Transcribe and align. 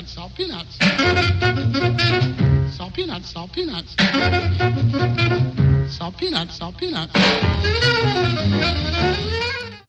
peanuts, 0.00 0.34
peanuts. 0.34 0.78
Salt 2.74 2.94
peanuts, 2.94 3.28
salt 3.28 3.52
peanuts. 3.52 3.94
Salt 5.88 6.16
peanuts, 6.16 6.56
salt 6.56 6.74
peanuts. 6.78 7.12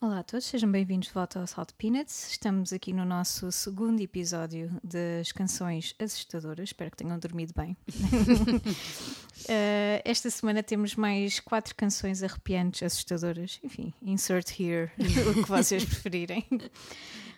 Olá 0.01 0.19
a 0.19 0.23
todos, 0.23 0.43
sejam 0.45 0.69
bem-vindos 0.69 1.07
de 1.07 1.13
volta 1.13 1.39
ao 1.39 1.47
Salt 1.47 1.69
Peanuts. 1.77 2.31
Estamos 2.31 2.73
aqui 2.73 2.91
no 2.91 3.05
nosso 3.05 3.49
segundo 3.51 4.01
episódio 4.01 4.69
das 4.83 5.31
canções 5.31 5.95
assustadoras. 5.97 6.69
Espero 6.69 6.91
que 6.91 6.97
tenham 6.97 7.17
dormido 7.17 7.53
bem. 7.55 7.77
Uh, 7.87 10.01
esta 10.03 10.29
semana 10.29 10.61
temos 10.61 10.93
mais 10.95 11.39
quatro 11.39 11.73
canções 11.75 12.21
arrepiantes, 12.21 12.83
assustadoras. 12.83 13.61
Enfim, 13.63 13.93
insert 14.01 14.59
here 14.59 14.91
o 15.29 15.35
que 15.35 15.49
vocês 15.49 15.85
preferirem. 15.85 16.45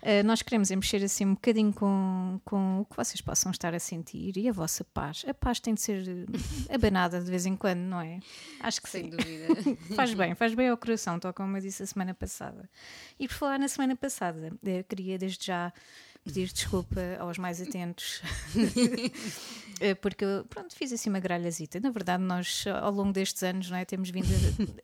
Uh, 0.03 0.21
nós 0.25 0.41
queremos 0.41 0.69
é 0.69 0.75
mexer 0.75 1.01
assim 1.01 1.25
um 1.25 1.33
bocadinho 1.33 1.71
com, 1.71 2.37
com 2.43 2.81
o 2.81 2.85
que 2.85 2.97
vocês 2.97 3.21
possam 3.21 3.53
estar 3.53 3.73
a 3.73 3.79
sentir 3.79 4.35
e 4.35 4.49
a 4.49 4.51
vossa 4.51 4.83
paz. 4.83 5.23
A 5.25 5.33
paz 5.33 5.61
tem 5.61 5.73
de 5.73 5.79
ser 5.79 6.27
abanada 6.69 7.21
de 7.21 7.31
vez 7.31 7.45
em 7.45 7.55
quando, 7.55 7.79
não 7.79 8.01
é? 8.01 8.19
Acho 8.59 8.81
que 8.81 8.89
Sem 8.89 9.05
sim. 9.05 9.09
dúvida. 9.11 9.47
faz 9.95 10.13
bem, 10.13 10.35
faz 10.35 10.53
bem 10.53 10.67
ao 10.67 10.75
coração, 10.75 11.17
tal 11.19 11.33
como 11.33 11.55
eu 11.55 11.61
disse 11.61 11.83
a 11.83 11.85
semana 11.85 12.13
passada. 12.13 12.69
E 13.17 13.29
por 13.29 13.35
falar 13.35 13.57
na 13.57 13.69
semana 13.69 13.95
passada, 13.95 14.51
eu 14.61 14.83
queria 14.83 15.17
desde 15.17 15.45
já 15.45 15.71
pedir 16.23 16.47
desculpa 16.51 17.01
aos 17.19 17.37
mais 17.37 17.61
atentos, 17.61 18.21
eh, 19.79 19.93
porque 19.95 20.25
pronto, 20.49 20.73
fiz 20.75 20.93
assim 20.93 21.09
uma 21.09 21.19
gralhazita. 21.19 21.79
Na 21.79 21.89
verdade, 21.89 22.23
nós 22.23 22.65
ao 22.81 22.91
longo 22.91 23.11
destes 23.11 23.43
anos 23.43 23.69
não 23.69 23.77
é, 23.77 23.85
temos 23.85 24.09
vindo 24.09 24.27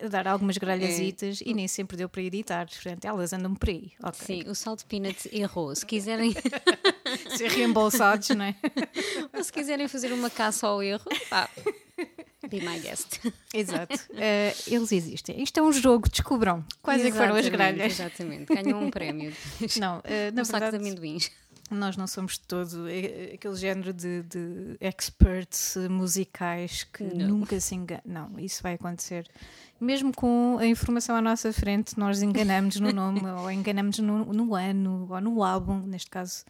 a, 0.00 0.04
a 0.04 0.08
dar 0.08 0.28
algumas 0.28 0.56
gralhazitas 0.58 1.40
é. 1.40 1.48
e 1.48 1.54
nem 1.54 1.66
sempre 1.66 1.96
deu 1.96 2.08
para 2.08 2.22
editar, 2.22 2.66
portanto, 2.66 3.04
elas 3.04 3.32
andam 3.32 3.54
por 3.54 3.70
aí. 3.70 3.92
Okay. 4.02 4.42
Sim, 4.42 4.50
o 4.50 4.54
Salt 4.54 4.84
Peanut 4.84 5.28
errou. 5.32 5.74
Se 5.74 5.86
quiserem 5.86 6.34
ser 7.36 7.50
reembolsados, 7.50 8.28
não 8.30 8.44
é? 8.44 8.54
Ou 9.32 9.42
se 9.42 9.52
quiserem 9.52 9.88
fazer 9.88 10.12
uma 10.12 10.30
caça 10.30 10.66
ao 10.66 10.82
erro, 10.82 11.08
pá. 11.28 11.48
Be 12.48 12.60
my 12.60 12.78
guest. 12.78 13.20
Exato. 13.54 13.94
Uh, 14.10 14.54
eles 14.66 14.92
existem. 14.92 15.42
Isto 15.42 15.60
é 15.60 15.62
um 15.62 15.72
jogo, 15.72 16.08
descubram. 16.08 16.64
Quais 16.82 17.04
é 17.04 17.10
foram 17.10 17.36
as 17.36 17.48
gralhas? 17.48 17.92
Exatamente. 17.92 18.54
Ganham 18.54 18.82
um 18.82 18.90
prémio. 18.90 19.32
Não, 19.78 19.98
uh, 19.98 20.02
na 20.32 20.42
um 20.42 20.44
verdade, 20.44 20.46
saco 20.46 20.70
de 20.70 20.76
amendoins. 20.76 21.30
Nós 21.70 21.96
não 21.96 22.08
somos 22.08 22.32
de 22.32 22.40
todo 22.40 22.88
é, 22.88 23.34
aquele 23.34 23.54
género 23.54 23.92
de, 23.92 24.24
de 24.24 24.76
experts 24.80 25.76
musicais 25.88 26.82
que 26.82 27.04
não. 27.04 27.28
nunca 27.28 27.60
se 27.60 27.76
enganam. 27.76 28.02
Não, 28.04 28.40
isso 28.40 28.60
vai 28.60 28.74
acontecer. 28.74 29.24
Mesmo 29.80 30.12
com 30.12 30.58
a 30.58 30.66
informação 30.66 31.14
à 31.14 31.22
nossa 31.22 31.52
frente, 31.52 31.96
nós 31.96 32.22
enganamos 32.22 32.80
no 32.80 32.92
nome, 32.92 33.20
ou 33.24 33.48
enganamos 33.52 34.00
no, 34.00 34.32
no 34.32 34.54
ano, 34.56 35.06
ou 35.08 35.20
no 35.20 35.44
álbum, 35.44 35.78
neste 35.86 36.10
caso 36.10 36.44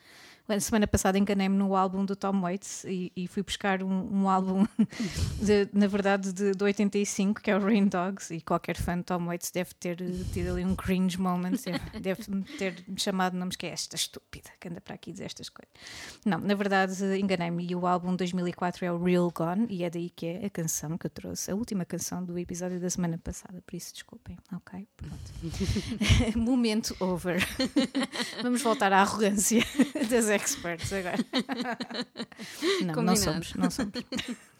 a 0.55 0.61
semana 0.61 0.87
passada 0.87 1.19
enganei-me 1.19 1.57
no 1.57 1.77
álbum 1.77 2.05
do 2.05 2.17
Tom 2.17 2.41
Waits 2.41 2.85
e, 2.85 3.13
e 3.15 3.27
fui 3.27 3.43
buscar 3.43 3.83
um, 3.83 4.23
um 4.23 4.29
álbum, 4.29 4.67
de, 5.41 5.69
na 5.73 5.87
verdade, 5.87 6.33
de, 6.33 6.53
de 6.53 6.65
85, 6.65 7.41
que 7.41 7.51
é 7.51 7.57
o 7.57 7.61
Rain 7.61 7.87
Dogs, 7.87 8.35
e 8.35 8.41
qualquer 8.41 8.77
fã 8.77 8.97
de 8.99 9.05
Tom 9.05 9.27
Waits 9.27 9.51
deve 9.51 9.75
ter 9.75 9.97
tido 10.33 10.53
ali 10.53 10.65
um 10.65 10.75
cringe 10.75 11.19
moment, 11.19 11.57
deve, 12.01 12.23
ter 12.59 12.85
chamado 12.97 13.37
nomes 13.37 13.57
que 13.57 13.67
é 13.67 13.71
esta 13.71 13.97
estúpida, 13.97 14.51
que 14.59 14.69
anda 14.69 14.81
para 14.81 14.95
aqui 14.95 15.13
dizer 15.13 15.27
estas 15.27 15.49
coisas. 15.49 15.73
Não, 16.25 16.39
na 16.39 16.55
verdade, 16.55 16.93
enganei-me, 17.19 17.67
e 17.67 17.75
o 17.75 17.87
álbum 17.87 18.11
de 18.11 18.19
2004 18.19 18.85
é 18.85 18.93
o 18.93 19.03
Real 19.03 19.31
Gone, 19.31 19.67
e 19.71 19.85
é 19.85 19.91
daí 19.91 20.11
que 20.11 20.27
é 20.27 20.47
a 20.47 20.51
canção 20.51 20.99
que 20.99 21.07
eu 21.07 21.11
trouxe, 21.11 21.51
a 21.51 21.55
última 21.55 21.85
canção 21.85 22.25
do 22.25 22.39
episódio 22.39 22.81
da 22.81 22.91
semana 22.91 23.19
passada, 23.19 23.63
por 23.67 23.77
isso 23.77 23.93
desculpem, 23.93 24.37
ok? 24.53 24.87
Pronto. 24.97 26.37
Momento 26.37 26.97
over. 27.01 27.47
Vamos 28.43 28.63
voltar 28.63 28.93
à 28.93 29.01
arrogância 29.01 29.63
das 30.09 30.29
experts 30.43 30.93
agora. 30.93 31.17
não, 32.83 32.95
Combinado. 32.95 33.03
não 33.03 33.17
somos, 33.17 33.55
não 33.55 33.71
somos. 33.71 33.93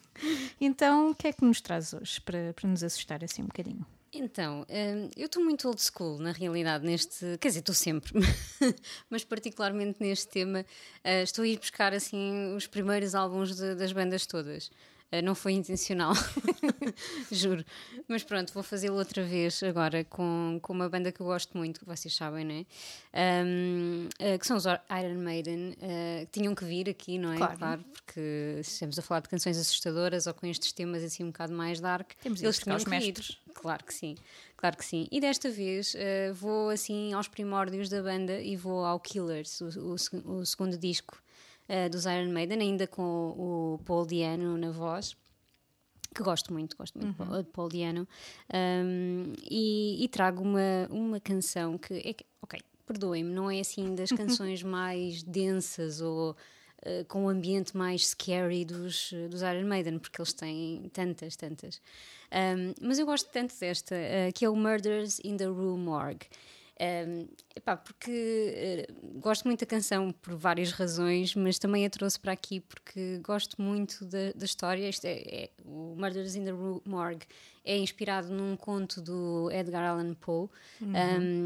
Então, 0.59 1.09
o 1.09 1.15
que 1.15 1.29
é 1.29 1.33
que 1.33 1.43
nos 1.43 1.61
traz 1.61 1.93
hoje 1.93 2.21
para, 2.21 2.53
para 2.53 2.69
nos 2.69 2.83
assustar 2.83 3.23
assim 3.23 3.41
um 3.41 3.47
bocadinho? 3.47 3.83
Então, 4.13 4.65
hum, 4.69 5.09
eu 5.15 5.25
estou 5.27 5.41
muito 5.43 5.67
old 5.67 5.81
school 5.81 6.19
na 6.19 6.31
realidade 6.31 6.85
neste, 6.85 7.37
quer 7.39 7.47
dizer, 7.47 7.61
estou 7.61 7.73
sempre, 7.73 8.11
mas 9.09 9.23
particularmente 9.23 9.97
neste 10.01 10.27
tema, 10.27 10.65
eh, 11.03 11.23
estou 11.23 11.43
a 11.43 11.47
ir 11.47 11.57
buscar 11.57 11.93
assim 11.93 12.53
os 12.53 12.67
primeiros 12.67 13.15
álbuns 13.15 13.55
de, 13.55 13.73
das 13.73 13.93
bandas 13.93 14.25
todas. 14.25 14.69
Uh, 15.11 15.21
não 15.21 15.35
foi 15.35 15.51
intencional, 15.51 16.13
juro. 17.29 17.65
Mas 18.07 18.23
pronto, 18.23 18.53
vou 18.53 18.63
fazê-lo 18.63 18.95
outra 18.95 19.21
vez 19.23 19.61
agora 19.61 20.05
com, 20.05 20.57
com 20.61 20.71
uma 20.71 20.87
banda 20.87 21.11
que 21.11 21.19
eu 21.19 21.25
gosto 21.25 21.57
muito, 21.57 21.81
que 21.81 21.85
vocês 21.85 22.15
sabem, 22.15 22.45
não 22.45 22.55
é? 22.55 23.43
Um, 23.43 24.07
uh, 24.07 24.39
que 24.39 24.47
são 24.47 24.55
os 24.55 24.63
Iron 24.65 25.19
Maiden, 25.21 25.71
uh, 25.71 26.25
que 26.27 26.39
tinham 26.39 26.55
que 26.55 26.63
vir 26.63 26.89
aqui, 26.89 27.17
não 27.17 27.33
é? 27.33 27.37
Claro. 27.37 27.57
claro. 27.57 27.85
porque 27.91 28.59
estamos 28.61 28.97
a 28.97 29.01
falar 29.01 29.19
de 29.19 29.27
canções 29.27 29.57
assustadoras 29.57 30.27
ou 30.27 30.33
com 30.33 30.47
estes 30.47 30.71
temas 30.71 31.03
assim 31.03 31.23
um 31.23 31.27
bocado 31.27 31.51
mais 31.51 31.81
dark. 31.81 32.13
Temos 32.21 32.41
eles 32.41 32.59
tinham 32.59 32.77
os 32.77 32.85
mestres. 32.85 33.37
Claro 33.53 33.83
que 33.83 33.93
sim, 33.93 34.15
claro 34.55 34.77
que 34.77 34.85
sim. 34.85 35.09
E 35.11 35.19
desta 35.19 35.49
vez 35.49 35.93
vou 36.35 36.69
assim 36.69 37.11
aos 37.11 37.27
primórdios 37.27 37.89
da 37.89 38.01
banda 38.01 38.39
e 38.39 38.55
vou 38.55 38.85
ao 38.85 38.97
Killers, 38.97 39.59
o, 39.59 39.67
o, 39.77 40.31
o 40.39 40.45
segundo 40.45 40.77
disco 40.77 41.21
uh, 41.71 41.89
dos 41.89 42.05
Iron 42.05 42.31
Maiden, 42.31 42.59
ainda 42.59 42.85
com 42.85 43.01
o, 43.01 43.79
Paul 43.85 44.05
Diano 44.05 44.57
na 44.57 44.71
voz 44.71 45.15
que 46.13 46.23
gosto 46.23 46.51
muito, 46.51 46.75
gosto 46.75 46.99
muito 46.99 47.23
uhum. 47.23 47.41
de 47.41 47.49
Paul 47.51 47.69
Diano, 47.69 48.07
um, 48.53 49.33
e, 49.49 50.03
e, 50.03 50.07
trago 50.09 50.43
uma, 50.43 50.87
uma 50.89 51.19
canção 51.21 51.77
que 51.77 51.93
é 51.93 52.15
ok, 52.41 52.59
perdoem-me, 52.85 53.33
não 53.33 53.49
é 53.49 53.61
assim 53.61 53.95
das 53.95 54.09
canções 54.11 54.61
mais 54.61 55.23
densas 55.23 56.01
ou 56.01 56.31
uh, 56.31 57.05
com 57.07 57.25
o 57.25 57.29
ambiente 57.29 57.77
mais 57.77 58.07
scary 58.07 58.65
dos, 58.65 59.13
dos 59.29 59.41
Iron 59.41 59.65
Maiden, 59.65 59.99
porque 59.99 60.19
eles 60.19 60.33
têm 60.33 60.89
tantas, 60.91 61.35
tantas. 61.35 61.81
Um, 62.31 62.73
mas 62.85 62.99
eu 62.99 63.05
gosto 63.05 63.29
tanto 63.31 63.57
desta, 63.57 63.95
uh, 63.95 64.33
que 64.33 64.43
é 64.43 64.49
o 64.49 64.55
Murders 64.55 65.19
in 65.23 65.37
the 65.37 65.45
Rue 65.45 65.77
Morgue. 65.77 66.27
Um, 66.81 67.27
epá, 67.55 67.77
porque 67.77 68.87
uh, 68.89 69.19
gosto 69.19 69.45
muito 69.45 69.59
da 69.59 69.67
canção 69.67 70.11
por 70.11 70.35
várias 70.35 70.71
razões, 70.71 71.35
mas 71.35 71.59
também 71.59 71.85
a 71.85 71.89
trouxe 71.91 72.19
para 72.19 72.31
aqui 72.31 72.59
porque 72.59 73.19
gosto 73.19 73.61
muito 73.61 74.03
da, 74.03 74.31
da 74.35 74.45
história. 74.45 74.89
Isto 74.89 75.05
é, 75.05 75.11
é, 75.11 75.49
o 75.63 75.95
Murders 75.95 76.33
in 76.35 76.43
the 76.43 76.53
Morgue 76.83 77.27
é 77.63 77.77
inspirado 77.77 78.33
num 78.33 78.55
conto 78.55 78.99
do 78.99 79.51
Edgar 79.51 79.91
Allan 79.91 80.15
Poe. 80.15 80.49
Uhum. 80.81 80.93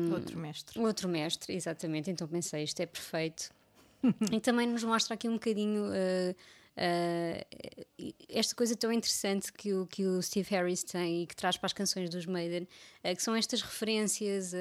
Um, 0.08 0.14
outro 0.14 0.40
mestre. 0.40 0.80
Outro 0.80 1.10
mestre, 1.10 1.54
exatamente. 1.54 2.10
Então 2.10 2.26
pensei, 2.30 2.64
isto 2.64 2.80
é 2.80 2.86
perfeito. 2.86 3.50
e 4.32 4.40
também 4.40 4.68
nos 4.68 4.86
mostra 4.86 5.16
aqui 5.16 5.28
um 5.28 5.34
bocadinho. 5.34 5.88
Uh, 5.88 6.36
Uh, 6.78 8.16
esta 8.28 8.54
coisa 8.54 8.76
tão 8.76 8.92
interessante 8.92 9.52
que 9.54 9.74
o, 9.74 9.88
que 9.88 10.06
o 10.06 10.22
Steve 10.22 10.50
Harris 10.50 10.84
tem 10.84 11.24
e 11.24 11.28
que 11.28 11.36
traz 11.36 11.56
para 11.56 11.68
as 11.68 11.74
canções 11.74 12.10
dos 12.10 12.26
Maiden, 12.26 12.68
uh, 13.04 13.16
que 13.16 13.24
são 13.24 13.36
estas 13.36 13.62
referências 13.62 14.54
a, 14.54 14.58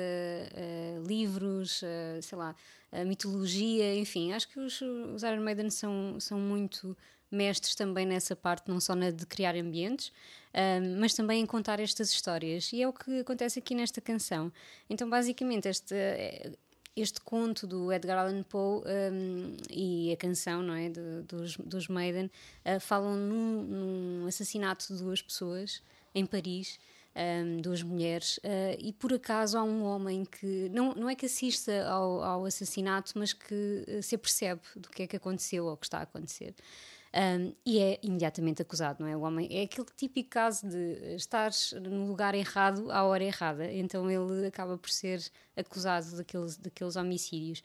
livros, 1.07 1.83
a, 1.83 2.23
sei 2.23 2.39
lá, 2.39 2.55
a 2.93 3.05
mitologia, 3.05 3.95
enfim, 3.97 4.33
acho 4.33 4.49
que 4.49 4.61
os, 4.61 4.81
os 4.81 5.23
Iron 5.25 5.41
Maiden 5.41 5.71
são, 5.71 6.19
são 6.21 6.39
muito 6.39 6.97
mestres 7.35 7.75
também 7.75 8.07
nessa 8.07 8.37
parte, 8.37 8.69
não 8.69 8.79
só 8.81 8.95
na 8.95 9.11
de 9.11 9.27
criar 9.27 9.57
ambientes, 9.57 10.09
uh, 10.09 10.99
mas 10.99 11.15
também 11.15 11.43
em 11.43 11.47
contar 11.47 11.81
estas 11.81 12.11
histórias. 12.11 12.73
E 12.73 12.81
é 12.81 12.89
o 12.89 12.93
que 12.93 13.21
acontece 13.21 13.59
aqui 13.59 13.75
nesta 13.75 14.01
canção. 14.01 14.53
Então, 14.89 15.11
basicamente, 15.11 15.69
esta, 15.69 15.95
este 16.97 17.21
conto 17.21 17.66
do 17.66 17.93
Edgar 17.93 18.19
Allan 18.19 18.43
Poe 18.44 18.82
um, 18.87 19.56
e 19.69 20.12
a 20.12 20.16
canção 20.16 20.62
não 20.62 20.75
é, 20.75 20.88
dos, 20.88 21.56
dos 21.56 21.88
Maiden 21.88 22.31
uh, 22.65 22.78
falam 22.81 23.16
num, 23.16 23.62
num, 23.62 24.27
assassinato 24.27 24.94
de 24.94 25.03
duas 25.03 25.21
pessoas 25.21 25.83
em 26.15 26.25
Paris, 26.25 26.78
um, 27.16 27.60
duas 27.60 27.83
mulheres, 27.83 28.38
uh, 28.38 28.78
e 28.78 28.93
por 28.93 29.12
acaso 29.12 29.59
há 29.59 29.65
um 29.65 29.83
homem 29.83 30.25
que 30.25 30.69
não, 30.72 30.94
não 30.94 31.10
é 31.10 31.16
que 31.16 31.27
assista 31.27 31.84
ao, 31.88 32.22
ao 32.22 32.44
assassinato, 32.44 33.12
mas 33.16 33.33
que 33.33 33.84
uh, 33.88 34.03
se 34.03 34.15
apercebe 34.15 34.63
do 34.77 34.89
que 34.89 35.03
é 35.03 35.07
que 35.07 35.16
aconteceu 35.16 35.66
ou 35.66 35.77
que 35.77 35.86
está 35.86 35.98
a 35.98 36.03
acontecer. 36.03 36.54
Um, 37.16 37.55
e 37.65 37.78
é 37.78 38.01
imediatamente 38.03 38.61
acusado, 38.61 39.01
não 39.01 39.09
é? 39.09 39.16
O 39.16 39.21
homem 39.21 39.47
é 39.49 39.63
aquele 39.63 39.87
típico 39.97 40.31
caso 40.31 40.69
de 40.69 41.15
estar 41.15 41.53
no 41.81 42.09
lugar 42.09 42.34
errado 42.34 42.91
à 42.91 43.05
hora 43.05 43.22
errada, 43.22 43.72
então 43.72 44.11
ele 44.11 44.49
acaba 44.49 44.77
por 44.77 44.91
ser 44.91 45.22
acusado 45.57 46.16
daqueles, 46.16 46.57
daqueles 46.57 46.97
homicídios. 46.97 47.63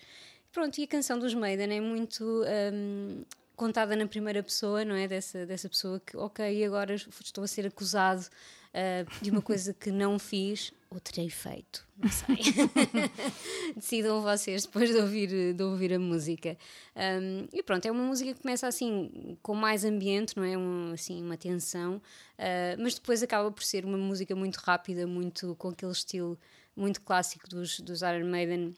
Pronto, 0.52 0.78
e 0.80 0.84
a 0.84 0.88
canção 0.88 1.18
dos 1.18 1.34
Maiden 1.34 1.76
é 1.78 1.82
muito 1.82 2.44
um, 2.44 3.19
contada 3.60 3.94
na 3.94 4.08
primeira 4.08 4.42
pessoa, 4.42 4.86
não 4.86 4.96
é? 4.96 5.06
Dessa, 5.06 5.46
dessa 5.46 5.68
pessoa 5.68 6.00
que, 6.00 6.16
ok, 6.16 6.64
agora 6.64 6.96
estou 6.96 7.44
a 7.44 7.48
ser 7.48 7.68
acusado 7.68 8.26
uh, 8.26 9.22
de 9.22 9.30
uma 9.30 9.42
coisa 9.42 9.74
que 9.74 9.92
não 9.92 10.18
fiz 10.18 10.72
ou 10.90 10.98
terei 11.00 11.30
feito, 11.30 11.86
não 11.98 12.10
sei. 12.10 12.38
Decidam 13.76 14.22
vocês 14.22 14.66
depois 14.66 14.90
de 14.90 14.96
ouvir, 14.96 15.54
de 15.54 15.62
ouvir 15.62 15.94
a 15.94 16.00
música. 16.00 16.58
Um, 16.96 17.48
e 17.52 17.62
pronto, 17.62 17.86
é 17.86 17.92
uma 17.92 18.04
música 18.04 18.34
que 18.34 18.42
começa 18.42 18.66
assim 18.66 19.38
com 19.44 19.54
mais 19.54 19.84
ambiente, 19.84 20.38
não 20.38 20.44
é? 20.44 20.58
Um, 20.58 20.94
assim, 20.94 21.22
uma 21.22 21.36
tensão, 21.36 21.98
uh, 21.98 22.82
mas 22.82 22.96
depois 22.96 23.22
acaba 23.22 23.52
por 23.52 23.64
ser 23.64 23.84
uma 23.84 23.98
música 23.98 24.34
muito 24.36 24.56
rápida, 24.56 25.06
muito 25.06 25.54
com 25.58 25.68
aquele 25.68 25.92
estilo 25.92 26.40
muito 26.76 27.02
clássico 27.02 27.48
dos, 27.48 27.82
dos 27.82 28.02
Iron 28.02 28.26
Maiden 28.26 28.74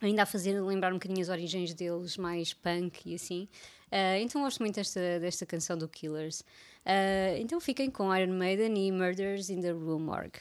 ainda 0.00 0.22
a 0.22 0.26
fazer 0.26 0.60
lembrar 0.60 0.90
um 0.90 0.96
bocadinho 0.96 1.20
as 1.20 1.28
origens 1.28 1.74
deles, 1.74 2.16
mais 2.16 2.54
punk 2.54 3.10
e 3.10 3.14
assim. 3.14 3.48
Uh, 3.92 4.20
então 4.20 4.42
gosto 4.42 4.60
muito 4.60 4.76
desta, 4.76 5.18
desta 5.20 5.44
canção 5.44 5.76
do 5.76 5.88
Killers. 5.88 6.40
Uh, 6.86 7.36
então 7.40 7.60
fiquem 7.60 7.90
com 7.90 8.14
Iron 8.14 8.32
Maiden 8.32 8.86
e 8.86 8.92
Murders 8.92 9.50
in 9.50 9.60
the 9.60 9.72
Rue 9.72 9.98
Morgue. 9.98 10.40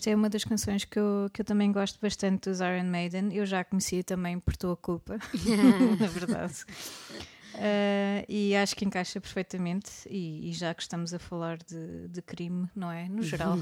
Esta 0.00 0.08
é 0.08 0.16
uma 0.16 0.30
das 0.30 0.44
canções 0.44 0.86
que 0.86 0.98
eu, 0.98 1.28
que 1.30 1.42
eu 1.42 1.44
também 1.44 1.70
gosto 1.70 1.98
bastante 2.00 2.48
dos 2.48 2.60
Iron 2.60 2.84
Maiden. 2.84 3.34
Eu 3.34 3.44
já 3.44 3.62
conhecia 3.62 4.02
também 4.02 4.40
por 4.40 4.56
tua 4.56 4.74
culpa, 4.74 5.18
na 5.98 6.06
verdade. 6.08 6.54
Uh, 7.60 8.24
e 8.26 8.56
acho 8.56 8.74
que 8.74 8.86
encaixa 8.86 9.20
perfeitamente. 9.20 9.90
E, 10.08 10.48
e, 10.48 10.52
já 10.54 10.72
que 10.72 10.80
estamos 10.80 11.12
a 11.12 11.18
falar 11.18 11.58
de, 11.58 12.08
de 12.08 12.22
crime, 12.22 12.66
não 12.74 12.90
é? 12.90 13.06
No 13.06 13.22
geral, 13.22 13.58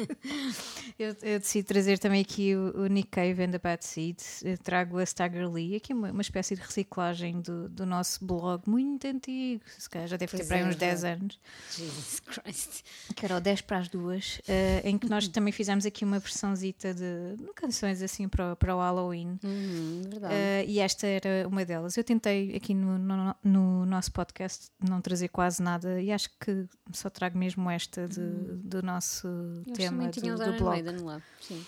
eu, 0.98 1.14
eu, 1.22 1.38
decidi 1.38 1.62
trazer 1.62 1.98
também 1.98 2.22
aqui 2.22 2.54
o, 2.56 2.84
o 2.84 2.86
Nick 2.86 3.10
Cave 3.10 3.42
and 3.42 3.50
the 3.50 3.58
Bad 3.58 3.84
Seed. 3.84 4.18
Eu 4.42 4.56
trago 4.56 4.96
a 4.96 5.02
Stagger 5.02 5.50
Lee, 5.50 5.76
aqui 5.76 5.92
uma, 5.92 6.10
uma 6.10 6.22
espécie 6.22 6.54
de 6.54 6.62
reciclagem 6.62 7.42
do, 7.42 7.68
do 7.68 7.84
nosso 7.84 8.24
blog 8.24 8.62
muito 8.66 9.06
antigo. 9.06 9.62
Se 9.76 9.90
calhar 9.90 10.08
já 10.08 10.16
deve 10.16 10.30
pois 10.30 10.42
ter 10.42 10.48
para 10.48 10.66
é, 10.66 10.68
uns 10.70 10.76
10 10.76 11.04
anos. 11.04 11.40
Jesus 11.76 12.20
Christ. 12.20 12.84
Que 13.14 13.26
era 13.26 13.36
o 13.36 13.40
10 13.40 13.60
para 13.60 13.78
as 13.78 13.88
duas, 13.88 14.38
uh, 14.38 14.80
em 14.82 14.96
que 14.96 15.10
nós 15.10 15.28
também 15.28 15.52
fizemos 15.52 15.84
aqui 15.84 16.06
uma 16.06 16.18
versãozita 16.18 16.94
de, 16.94 17.36
canções 17.54 18.00
assim 18.00 18.28
para, 18.28 18.56
para 18.56 18.74
o 18.74 18.78
Halloween. 18.78 19.38
Uhum, 19.44 20.02
verdade. 20.08 20.34
Uh, 20.34 20.70
e 20.70 20.80
esta 20.80 21.06
era 21.06 21.46
uma 21.46 21.66
delas. 21.66 21.98
Eu 21.98 22.04
tentei 22.04 22.56
aqui 22.56 22.72
no, 22.72 23.09
no, 23.16 23.34
no, 23.42 23.86
nosso 23.86 24.12
podcast 24.12 24.70
não 24.78 25.00
trazer 25.00 25.28
quase 25.28 25.62
nada 25.62 26.00
e 26.00 26.12
acho 26.12 26.30
que 26.38 26.66
só 26.92 27.10
trago 27.10 27.38
mesmo 27.38 27.70
esta 27.70 28.06
de, 28.08 28.20
uhum. 28.20 28.60
do 28.64 28.82
nosso 28.82 29.26
Eu 29.66 29.72
tema 29.72 30.08
do, 30.08 30.20
do 30.20 30.52
blog. 30.58 30.82
Lá. 31.02 31.22
Sim. 31.40 31.64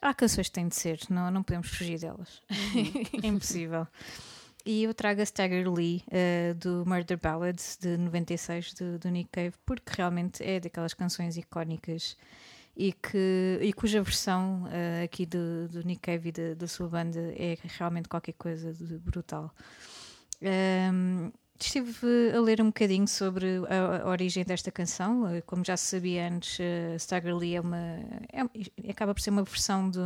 Há 0.00 0.12
canções 0.12 0.48
que 0.48 0.54
têm 0.54 0.68
de 0.68 0.74
ser, 0.74 1.00
não, 1.08 1.30
não 1.30 1.42
podemos 1.42 1.68
fugir 1.68 1.98
delas. 1.98 2.42
Uhum. 2.50 3.20
é 3.22 3.26
impossível. 3.26 3.86
E 4.64 4.84
eu 4.84 4.94
trago 4.94 5.20
a 5.20 5.24
Stagger 5.24 5.68
Lee 5.72 6.04
uh, 6.06 6.54
do 6.54 6.84
Murder 6.86 7.18
Ballads 7.18 7.76
de 7.80 7.96
96 7.96 8.74
do, 8.74 8.98
do 8.98 9.08
Nick 9.10 9.30
Cave, 9.32 9.54
porque 9.66 9.92
realmente 9.96 10.42
é 10.42 10.60
daquelas 10.60 10.94
canções 10.94 11.36
icónicas 11.36 12.16
e, 12.76 12.92
que, 12.92 13.58
e 13.60 13.72
cuja 13.72 14.00
versão 14.02 14.64
uh, 14.64 15.04
aqui 15.04 15.26
do, 15.26 15.68
do 15.68 15.82
Nick 15.84 16.00
Cave 16.02 16.28
e 16.28 16.54
da 16.54 16.66
sua 16.68 16.88
banda 16.88 17.18
é 17.36 17.58
realmente 17.76 18.08
qualquer 18.08 18.32
coisa 18.32 18.72
de 18.72 18.98
brutal. 18.98 19.52
Um, 20.42 21.30
estive 21.60 22.32
a 22.36 22.40
ler 22.40 22.60
um 22.60 22.66
bocadinho 22.66 23.06
sobre 23.06 23.60
a, 23.68 24.08
origem 24.08 24.44
desta 24.44 24.70
canção. 24.70 25.28
Eh, 25.28 25.40
como 25.42 25.64
já 25.64 25.76
se 25.76 25.84
sabia 25.96 26.28
antes, 26.28 26.58
uh, 26.58 26.96
Stagger 26.96 27.36
Lee 27.36 27.54
é 27.54 27.60
uma, 27.60 27.78
é, 28.32 28.90
acaba 28.90 29.14
por 29.14 29.20
ser 29.20 29.30
uma 29.30 29.44
versão 29.44 29.88
de, 29.88 30.00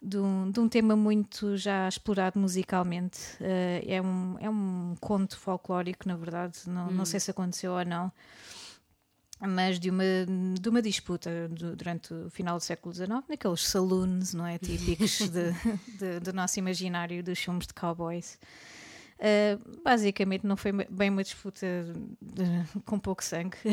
de, 0.00 0.18
um, 0.18 0.50
de 0.50 0.60
um 0.60 0.68
tema 0.68 0.96
muito 0.96 1.56
já 1.56 1.86
explorado 1.86 2.38
musicalmente. 2.38 3.18
Uh, 3.40 3.84
é, 3.86 4.00
um, 4.00 4.36
é 4.40 4.48
um 4.48 4.94
conto 5.00 5.38
folclórico, 5.38 6.08
na 6.08 6.16
verdade. 6.16 6.58
Não, 6.66 6.88
hum. 6.88 6.92
não 6.92 7.04
sei 7.04 7.20
se 7.20 7.30
aconteceu 7.30 7.72
ou 7.72 7.84
não 7.84 8.10
mas 9.40 9.78
de 9.78 9.90
uma, 9.90 10.04
de 10.58 10.68
uma 10.68 10.80
disputa 10.80 11.48
do, 11.48 11.76
durante 11.76 12.14
o 12.14 12.30
final 12.30 12.56
do 12.56 12.62
século 12.62 12.94
XIX, 12.94 13.10
naqueles 13.28 13.66
saloons, 13.66 14.32
não 14.32 14.46
é? 14.46 14.58
Típicos 14.58 15.18
de, 15.28 15.52
de, 15.98 16.20
do 16.20 16.32
nosso 16.32 16.58
imaginário 16.58 17.22
dos 17.22 17.38
filmes 17.38 17.66
de 17.66 17.74
cowboys. 17.74 18.38
Uh, 19.24 19.80
basicamente 19.82 20.46
não 20.46 20.54
foi 20.54 20.70
bem 20.70 21.08
uma 21.08 21.22
disputa 21.22 21.66
de, 22.20 22.44
com 22.84 22.98
pouco 22.98 23.24
sangue. 23.24 23.56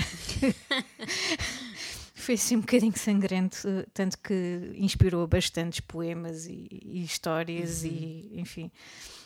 foi 2.15 2.36
assim 2.36 2.55
um 2.55 2.62
bocadinho 2.62 2.98
sangrento, 2.98 3.67
tanto 3.93 4.17
que 4.20 4.72
inspirou 4.75 5.27
bastantes 5.27 5.81
poemas 5.81 6.46
e, 6.46 6.70
e 6.72 7.03
histórias 7.03 7.84
uhum. 7.84 7.89
e, 7.89 8.39
enfim, 8.39 8.72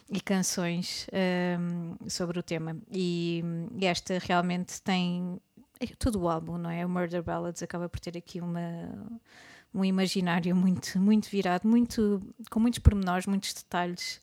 e 0.10 0.20
canções 0.20 1.06
um, 1.60 1.94
ah, 1.94 2.10
sobre 2.10 2.40
o 2.40 2.44
tema. 2.44 2.76
E, 2.90 3.44
e 3.80 3.86
esta 3.86 4.18
realmente 4.18 4.82
tem 4.82 5.40
é 5.80 5.86
todo 5.88 6.22
o 6.22 6.30
álbum, 6.30 6.58
não 6.58 6.72
é? 6.72 6.84
O 6.86 6.90
Murder 6.90 7.22
Ballads 7.22 7.62
acaba 7.62 7.88
por 7.88 8.00
ter 8.00 8.18
aqui 8.18 8.42
uma, 8.42 8.90
um 9.74 9.86
imaginário 9.86 10.56
muito, 10.56 10.98
muito 10.98 11.30
virado, 11.30 11.68
muito, 11.68 12.20
com 12.50 12.60
muitos 12.60 12.80
pormenores, 12.80 13.28
muitos 13.28 13.54
detalhes 13.54 14.22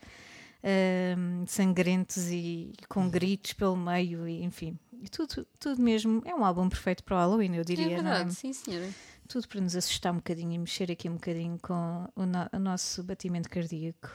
sangrentos 1.47 2.29
e, 2.31 2.73
com 2.89 3.09
gritos 3.09 3.53
pelo 3.53 3.77
meio, 3.77 4.29
e, 4.29 4.43
enfim, 4.45 4.79
e 5.01 5.09
tudo, 5.09 5.47
tudo 5.59 5.83
mesmo. 5.83 6.23
É 6.25 6.35
um 6.35 6.45
álbum 6.45 6.69
perfeito 6.69 7.03
para 7.03 7.17
o 7.17 7.19
Halloween, 7.19 7.57
eu 7.57 7.65
diria. 7.65 7.87
É 7.87 7.89
verdade, 7.89 8.25
não 8.25 8.31
é? 8.31 8.31
sim, 8.31 8.53
senhora. 8.53 8.89
Tudo 9.29 9.49
para 9.49 9.61
nos 9.61 9.75
assustar 9.75 10.13
um 10.13 10.17
bocadinho 10.17 10.53
e 10.53 10.59
mexer 10.59 10.91
aqui 10.91 11.09
um 11.09 11.15
bocadinho 11.15 11.59
com 11.63 12.09
o, 12.15 12.27
no, 12.27 12.49
o 12.53 12.59
nosso 12.59 13.03
batimento 13.03 13.49
cardíaco. 13.49 14.09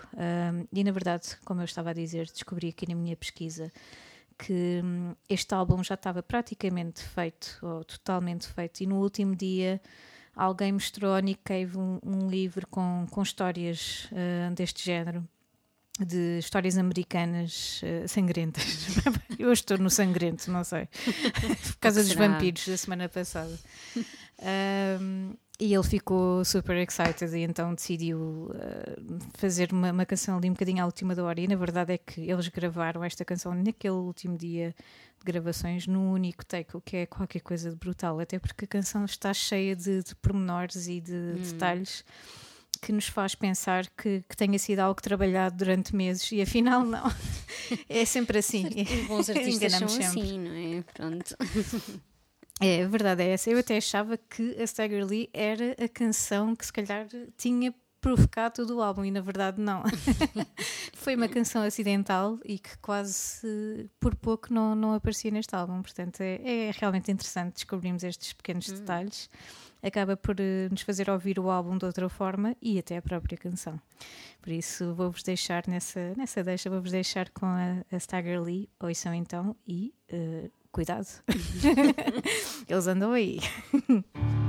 E 0.71 0.83
na 0.83 0.91
verdade, 0.91 1.37
como 1.43 1.61
eu 1.61 1.65
estava 1.65 1.89
a 1.89 1.93
dizer, 1.93 2.27
descobri 2.27 2.69
aqui 2.69 2.87
na 2.87 2.95
minha 2.95 3.15
pesquisa 3.15 3.71
que 4.37 4.81
hum, 4.83 5.15
este 5.27 5.53
álbum 5.53 5.83
já 5.83 5.95
estava 5.95 6.21
praticamente 6.21 7.01
feito, 7.01 7.57
ou 7.61 7.83
totalmente 7.83 8.47
feito, 8.47 8.81
e 8.81 8.87
no 8.87 9.01
último 9.01 9.35
dia 9.35 9.81
alguém 10.35 10.71
mostrou 10.71 11.15
ao 11.15 11.19
Nick 11.19 11.41
Cave 11.43 11.77
um, 11.77 11.99
um 12.03 12.29
livro 12.29 12.67
com, 12.67 13.07
com 13.09 13.21
histórias 13.21 14.07
uh, 14.11 14.53
deste 14.53 14.85
género. 14.85 15.27
De 15.99 16.37
histórias 16.39 16.77
americanas 16.77 17.81
uh, 17.83 18.07
sangrentas. 18.07 18.63
Eu 19.39 19.51
estou 19.51 19.77
no 19.77 19.89
sangrento, 19.89 20.51
não 20.51 20.63
sei. 20.63 20.87
Por 20.87 21.77
causa 21.79 22.03
dos 22.03 22.13
vampiros 22.13 22.67
da 22.67 22.77
semana 22.77 23.09
passada. 23.09 23.57
Um, 25.01 25.33
E 25.59 25.73
ele 25.73 25.83
ficou 25.83 26.45
super 26.45 26.77
excited 26.77 27.35
e 27.35 27.41
então 27.41 27.73
decidiu 27.73 28.19
uh, 28.19 29.19
fazer 29.33 29.73
uma, 29.73 29.91
uma, 29.91 30.05
canção 30.05 30.37
ali 30.37 30.47
um 30.47 30.53
bocadinho 30.53 30.83
à 30.83 30.85
última 30.85 31.15
da 31.15 31.23
hora. 31.23 31.41
E 31.41 31.47
na 31.47 31.55
verdade 31.55 31.93
é 31.93 31.97
que 31.97 32.21
eles 32.29 32.47
gravaram 32.49 33.03
esta 33.03 33.25
canção 33.25 33.55
naquele 33.55 33.95
último 33.95 34.37
dia 34.37 34.75
de 35.17 35.25
gravações, 35.25 35.87
num 35.87 36.11
único 36.11 36.45
take, 36.45 36.77
o 36.77 36.81
que 36.81 36.97
é 36.97 37.05
qualquer 37.07 37.39
coisa 37.39 37.71
de 37.71 37.75
brutal. 37.75 38.19
Até 38.19 38.37
porque 38.37 38.65
a 38.65 38.67
canção 38.67 39.03
está 39.03 39.33
cheia 39.33 39.75
de, 39.75 40.03
de 40.03 40.15
pormenores 40.17 40.87
e 40.87 41.01
de 41.01 41.15
hum. 41.15 41.41
detalhes 41.41 42.05
que 42.87 42.93
nos 42.93 43.09
faz 43.09 43.35
pensar 43.35 43.85
que, 43.89 44.23
que, 44.29 44.37
tenha 44.37 44.57
sido 44.57 44.79
algo 44.79 45.01
trabalhado 45.01 45.57
durante 45.57 45.93
meses 45.93 46.31
e 46.31 46.41
afinal 46.41 46.85
não. 46.85 47.03
É 47.89 48.05
sempre 48.05 48.37
assim. 48.37 48.65
Os 48.65 49.07
bons 49.07 49.29
artistas 49.29 49.73
são 49.73 49.89
sempre. 49.89 50.21
assim, 50.21 50.39
não 50.39 50.79
é? 50.79 50.83
Pronto. 50.93 51.35
É, 52.59 52.83
a 52.83 52.87
verdade 52.87 53.21
é 53.21 53.33
essa. 53.33 53.51
Eu 53.51 53.59
até 53.59 53.77
achava 53.77 54.17
que 54.17 54.55
a 54.59 54.63
Stagger 54.63 55.05
Lee 55.05 55.29
era 55.31 55.75
a 55.79 55.87
canção 55.87 56.55
que 56.55 56.65
se 56.65 56.73
calhar 56.73 57.05
tinha 57.37 57.71
provocado 58.01 58.55
todo 58.55 58.77
o 58.77 58.81
álbum 58.81 59.05
e 59.05 59.11
na 59.11 59.21
verdade 59.21 59.61
não. 59.61 59.83
Foi 60.95 61.15
uma 61.15 61.27
canção 61.27 61.61
acidental 61.61 62.39
e 62.43 62.57
que 62.57 62.75
quase 62.79 63.87
por 63.99 64.15
pouco 64.15 64.51
não, 64.51 64.73
não 64.73 64.95
aparecia 64.95 65.29
neste 65.29 65.55
álbum. 65.55 65.83
Portanto, 65.83 66.21
é, 66.21 66.69
é 66.69 66.71
realmente 66.71 67.11
interessante 67.11 67.53
descobrirmos 67.53 68.03
estes 68.03 68.33
pequenos 68.33 68.67
hum. 68.69 68.73
Acaba 69.81 70.17
por 70.17 70.35
uh, 70.39 70.69
nos 70.69 70.81
fazer 70.81 71.09
ouvir 71.09 71.39
o 71.39 71.49
álbum 71.49 71.77
de 71.77 71.85
outra 71.85 72.09
forma 72.09 72.55
e 72.61 72.79
até 72.79 72.97
a 72.97 73.01
própria 73.01 73.37
canção. 73.37 73.79
Por 74.41 74.51
isso, 74.51 74.93
vou-vos 74.93 75.23
deixar 75.23 75.63
nessa, 75.67 76.13
nessa 76.15 76.43
deixa, 76.43 76.69
vou-vos 76.69 76.91
deixar 76.91 77.29
com 77.29 77.45
a, 77.45 77.83
a 77.91 77.97
Stagger 77.97 78.41
Lee. 78.41 78.69
Ouçam 78.79 79.13
então 79.13 79.55
e 79.67 79.93
uh, 80.11 80.51
cuidado. 80.71 81.07
Eles 82.67 82.87
andam 82.87 83.11
aí. 83.11 83.39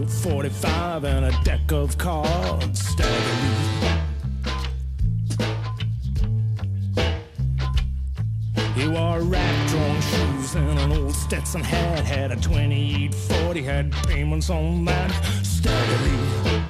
He 0.00 0.06
Colt 0.06 0.10
45 0.10 1.04
and 1.04 1.26
a 1.26 1.42
deck 1.44 1.72
of 1.72 1.98
cards. 1.98 2.88
Staggering. 2.88 3.98
He 8.74 8.88
wore 8.88 9.20
rat 9.20 9.68
drawn 9.68 10.00
shoes 10.00 10.54
and 10.54 10.78
an 10.78 10.92
old 10.92 11.14
Stetson 11.14 11.62
hat. 11.62 12.04
Had 12.04 12.32
a 12.32 12.36
2840, 12.36 13.62
had 13.62 13.92
payments 13.92 14.48
on 14.48 14.86
that. 14.86 15.10
Staggering. 15.44 16.64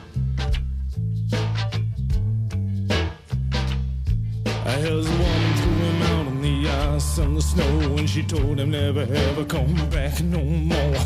His 4.80 5.08
woman 5.08 5.54
threw 5.56 5.72
him 5.72 6.02
out 6.02 6.26
on 6.26 6.42
the 6.42 6.68
ice 6.68 7.18
and 7.18 7.36
the 7.36 7.42
snow, 7.42 7.96
and 7.96 8.10
she 8.10 8.24
told 8.24 8.58
him 8.58 8.70
never 8.70 9.02
ever 9.02 9.44
come 9.44 9.74
back 9.90 10.20
no 10.20 10.42
more. 10.42 10.96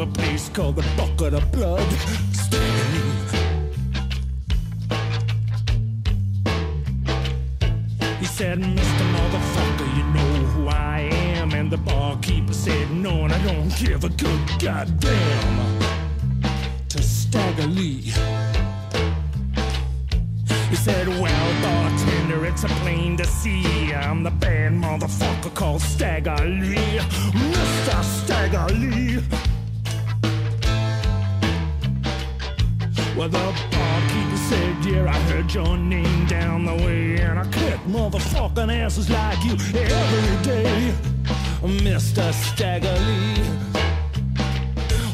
A 0.00 0.06
place 0.06 0.48
called 0.50 0.76
the 0.76 0.84
Bucket 0.96 1.34
of 1.34 1.50
Blood. 1.50 2.37
Well, 33.18 33.28
the 33.28 33.52
barkeeper 33.72 34.36
said, 34.36 34.84
Yeah, 34.84 35.10
I 35.10 35.18
heard 35.28 35.52
your 35.52 35.76
name 35.76 36.26
down 36.26 36.64
the 36.64 36.74
way. 36.74 37.16
And 37.16 37.40
I 37.40 37.44
kick 37.50 37.80
motherfucking 37.88 38.72
asses 38.72 39.10
like 39.10 39.44
you 39.44 39.54
every 39.54 40.44
day. 40.44 40.94
Mr. 41.60 42.32
Stagger 42.32 42.92
Lee. 42.92 43.42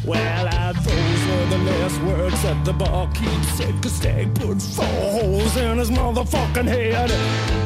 Well, 0.04 0.49
I, 0.49 0.73
those 0.73 1.26
were 1.30 1.56
the 1.56 1.64
last 1.64 2.02
words 2.02 2.42
that 2.42 2.62
the 2.66 2.75
barkeep 2.75 3.42
said. 3.56 3.82
Cause 3.82 3.92
Stag 3.92 4.34
put 4.34 4.61
four 4.61 4.84
holes 4.84 5.56
in 5.56 5.78
his 5.78 5.90
motherfucking 5.90 6.66
head. 6.66 7.63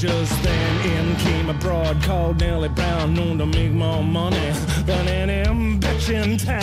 Just 0.00 0.42
then 0.42 0.86
in 0.86 1.16
came 1.16 1.50
a 1.50 1.52
broad 1.52 2.02
called 2.02 2.40
Nellie 2.40 2.70
Brown, 2.70 3.12
known 3.12 3.36
to 3.36 3.44
make 3.44 3.70
more 3.70 4.02
money 4.02 4.50
than 4.86 5.06
any 5.06 5.42
bitch 5.78 6.08
in 6.08 6.38
town. 6.38 6.62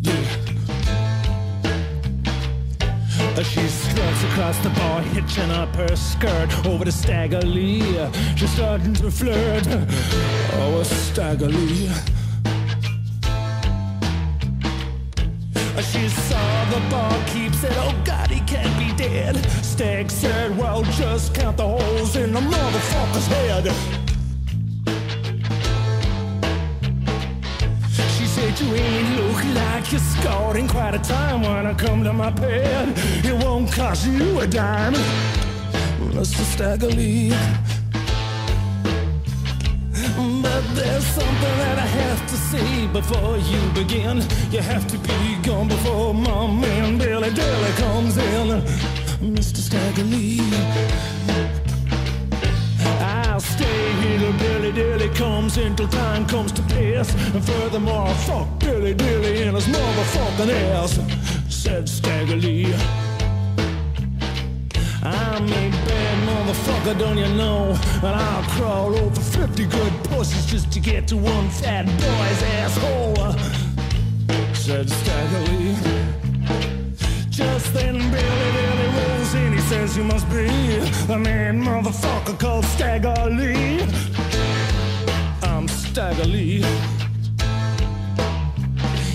Yeah. 0.00 0.22
She 3.42 3.60
struts 3.68 4.24
across 4.24 4.58
the 4.60 4.70
bar, 4.70 5.02
hitching 5.02 5.50
up 5.50 5.76
her 5.76 5.94
skirt 5.96 6.48
over 6.64 6.86
to 6.86 6.92
Stagger. 6.92 7.42
She's 8.34 8.50
starting 8.50 8.94
to 8.94 9.10
flirt. 9.10 9.66
Oh, 10.54 10.82
a. 10.82 11.92
She 15.92 16.08
saw 16.08 16.64
the 16.70 16.80
barkeep, 16.88 17.51
said, 17.62 17.76
Oh 17.76 18.02
God, 18.04 18.28
he 18.28 18.40
can't 18.40 18.76
be 18.76 18.92
dead. 18.96 19.36
Stag 19.62 20.10
said, 20.10 20.58
Well, 20.58 20.82
just 20.82 21.32
count 21.32 21.56
the 21.56 21.68
holes 21.68 22.16
in 22.16 22.32
the 22.32 22.40
motherfucker's 22.40 23.28
head. 23.28 23.64
She 28.16 28.26
said, 28.26 28.58
You 28.60 28.74
ain't 28.74 29.16
look 29.16 29.44
like 29.54 29.92
you're 29.92 30.00
scored 30.00 30.56
in 30.56 30.66
quite 30.66 30.94
a 30.94 30.98
time 30.98 31.42
when 31.42 31.66
I 31.66 31.74
come 31.74 32.02
to 32.02 32.12
my 32.12 32.30
bed. 32.30 32.94
It 33.24 33.44
won't 33.44 33.70
cost 33.70 34.08
you 34.08 34.40
a 34.40 34.46
dime, 34.46 34.94
Mr. 36.16 36.42
Stagger 36.54 36.88
Lee. 36.88 37.32
There's 40.74 41.06
something 41.06 41.56
that 41.64 41.78
I 41.78 41.86
have 41.86 42.20
to 42.26 42.36
say 42.36 42.86
before 42.88 43.36
you 43.36 43.60
begin. 43.72 44.22
You 44.50 44.60
have 44.60 44.86
to 44.88 44.98
be 44.98 45.36
gone 45.42 45.68
before 45.68 46.14
my 46.14 46.46
man 46.46 46.98
Billy 46.98 47.30
Dilly 47.30 47.72
comes 47.72 48.16
in. 48.16 48.62
Mr. 49.22 49.58
Stagger 49.58 50.04
Lee. 50.04 50.40
I'll 53.00 53.40
stay 53.40 53.92
here 54.02 54.18
till 54.18 54.32
Billy 54.38 54.72
Dilly 54.72 55.08
comes 55.14 55.56
until 55.56 55.88
time 55.88 56.26
comes 56.26 56.52
to 56.52 56.62
pass. 56.62 57.14
And 57.34 57.44
furthermore, 57.44 58.08
I'll 58.08 58.14
fuck 58.14 58.58
Billy 58.58 58.94
Dilly 58.94 59.42
in 59.42 59.54
his 59.54 59.66
motherfucking 59.66 60.50
ass, 60.74 60.98
said 61.48 61.88
Stagger 61.88 62.36
Lee. 62.36 62.74
I'm 65.04 65.44
a 65.44 65.70
bad 65.70 65.91
motherfucker, 66.42 66.98
don't 66.98 67.18
you 67.18 67.28
know? 67.34 67.76
And 68.02 68.14
I'll 68.16 68.42
crawl 68.50 68.94
over 68.96 69.20
50 69.20 69.64
good 69.66 69.92
pussies 70.04 70.46
just 70.46 70.72
to 70.72 70.80
get 70.80 71.06
to 71.08 71.16
one 71.16 71.48
fat 71.50 71.86
boy's 71.86 72.42
asshole. 72.58 73.32
Said 74.54 74.88
Stagger 74.90 75.40
Lee. 75.52 75.76
Just 77.30 77.72
then 77.74 77.94
Billy 77.94 78.50
Billy 78.56 78.88
rolls 78.96 79.34
in, 79.34 79.52
he 79.52 79.60
says 79.60 79.96
you 79.96 80.04
must 80.04 80.28
be 80.28 80.46
the 81.06 81.18
man 81.18 81.62
motherfucker 81.62 82.38
called 82.38 82.64
Stagger 82.64 83.14
Lee. 83.30 83.82
I'm 85.42 85.68
Stagger 85.68 86.24
Lee. 86.24 86.64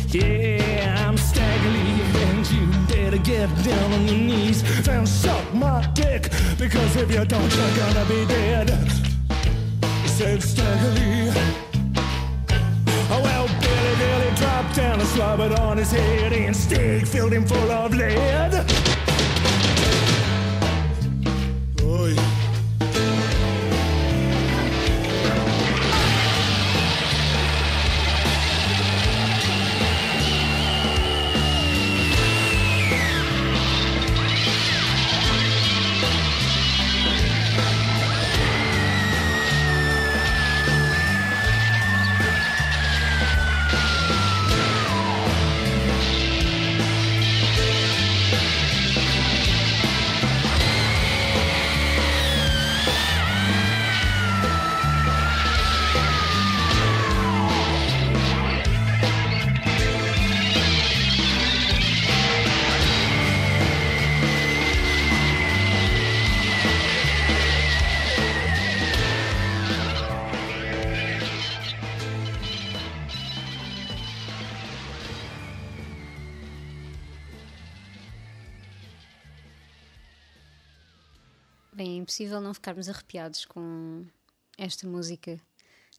Yeah, 0.10 0.87
get 3.20 3.48
down 3.64 3.94
on 3.94 4.08
your 4.08 4.18
knees 4.18 4.88
and 4.88 5.08
suck 5.08 5.54
my 5.54 5.86
dick, 5.94 6.30
because 6.58 6.96
if 6.96 7.12
you 7.12 7.26
don't, 7.26 7.56
you're 7.56 7.76
gonna 7.78 8.06
be 8.06 8.26
dead. 8.26 8.70
Said 10.06 10.42
Stagger 10.42 10.92
Lee. 10.92 11.32
Oh, 13.10 13.22
well, 13.24 13.48
Billy 13.62 13.96
Billy 13.98 14.36
dropped 14.36 14.76
down 14.76 15.00
and 15.00 15.10
slobbered 15.10 15.54
on 15.54 15.78
his 15.78 15.92
head, 15.92 16.34
and 16.34 16.56
Stig 16.56 17.08
filled 17.08 17.34
him 17.34 17.46
full 17.46 17.72
of 17.72 17.94
lead. 17.94 18.87
Bem, 81.78 81.92
é 81.92 81.98
impossível 81.98 82.42
não 82.42 82.56
ficarmos 82.56 82.90
arrepiados 82.90 83.46
com 83.46 84.04
esta 84.58 84.88
música 84.88 85.40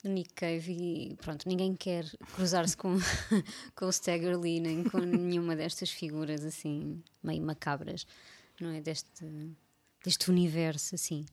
do 0.02 0.10
Nick 0.10 0.34
Cave 0.34 0.72
e 0.72 1.16
pronto, 1.18 1.48
ninguém 1.48 1.76
quer 1.76 2.04
cruzar-se 2.34 2.76
com, 2.76 2.96
com 3.76 3.86
o 3.86 3.90
Stagger 3.90 4.36
Lee 4.36 4.58
nem 4.58 4.82
com 4.82 4.98
nenhuma 4.98 5.54
destas 5.54 5.88
figuras 5.88 6.44
assim 6.44 7.00
meio 7.22 7.40
macabras, 7.42 8.08
não 8.60 8.70
é? 8.70 8.80
Deste, 8.80 9.24
deste 10.04 10.28
universo 10.28 10.96
assim. 10.96 11.24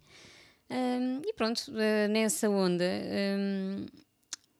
Hum, 0.70 1.22
e 1.26 1.34
pronto, 1.34 1.64
eh, 1.76 2.08
nessa 2.08 2.48
onda, 2.48 2.86
hum, 2.86 3.88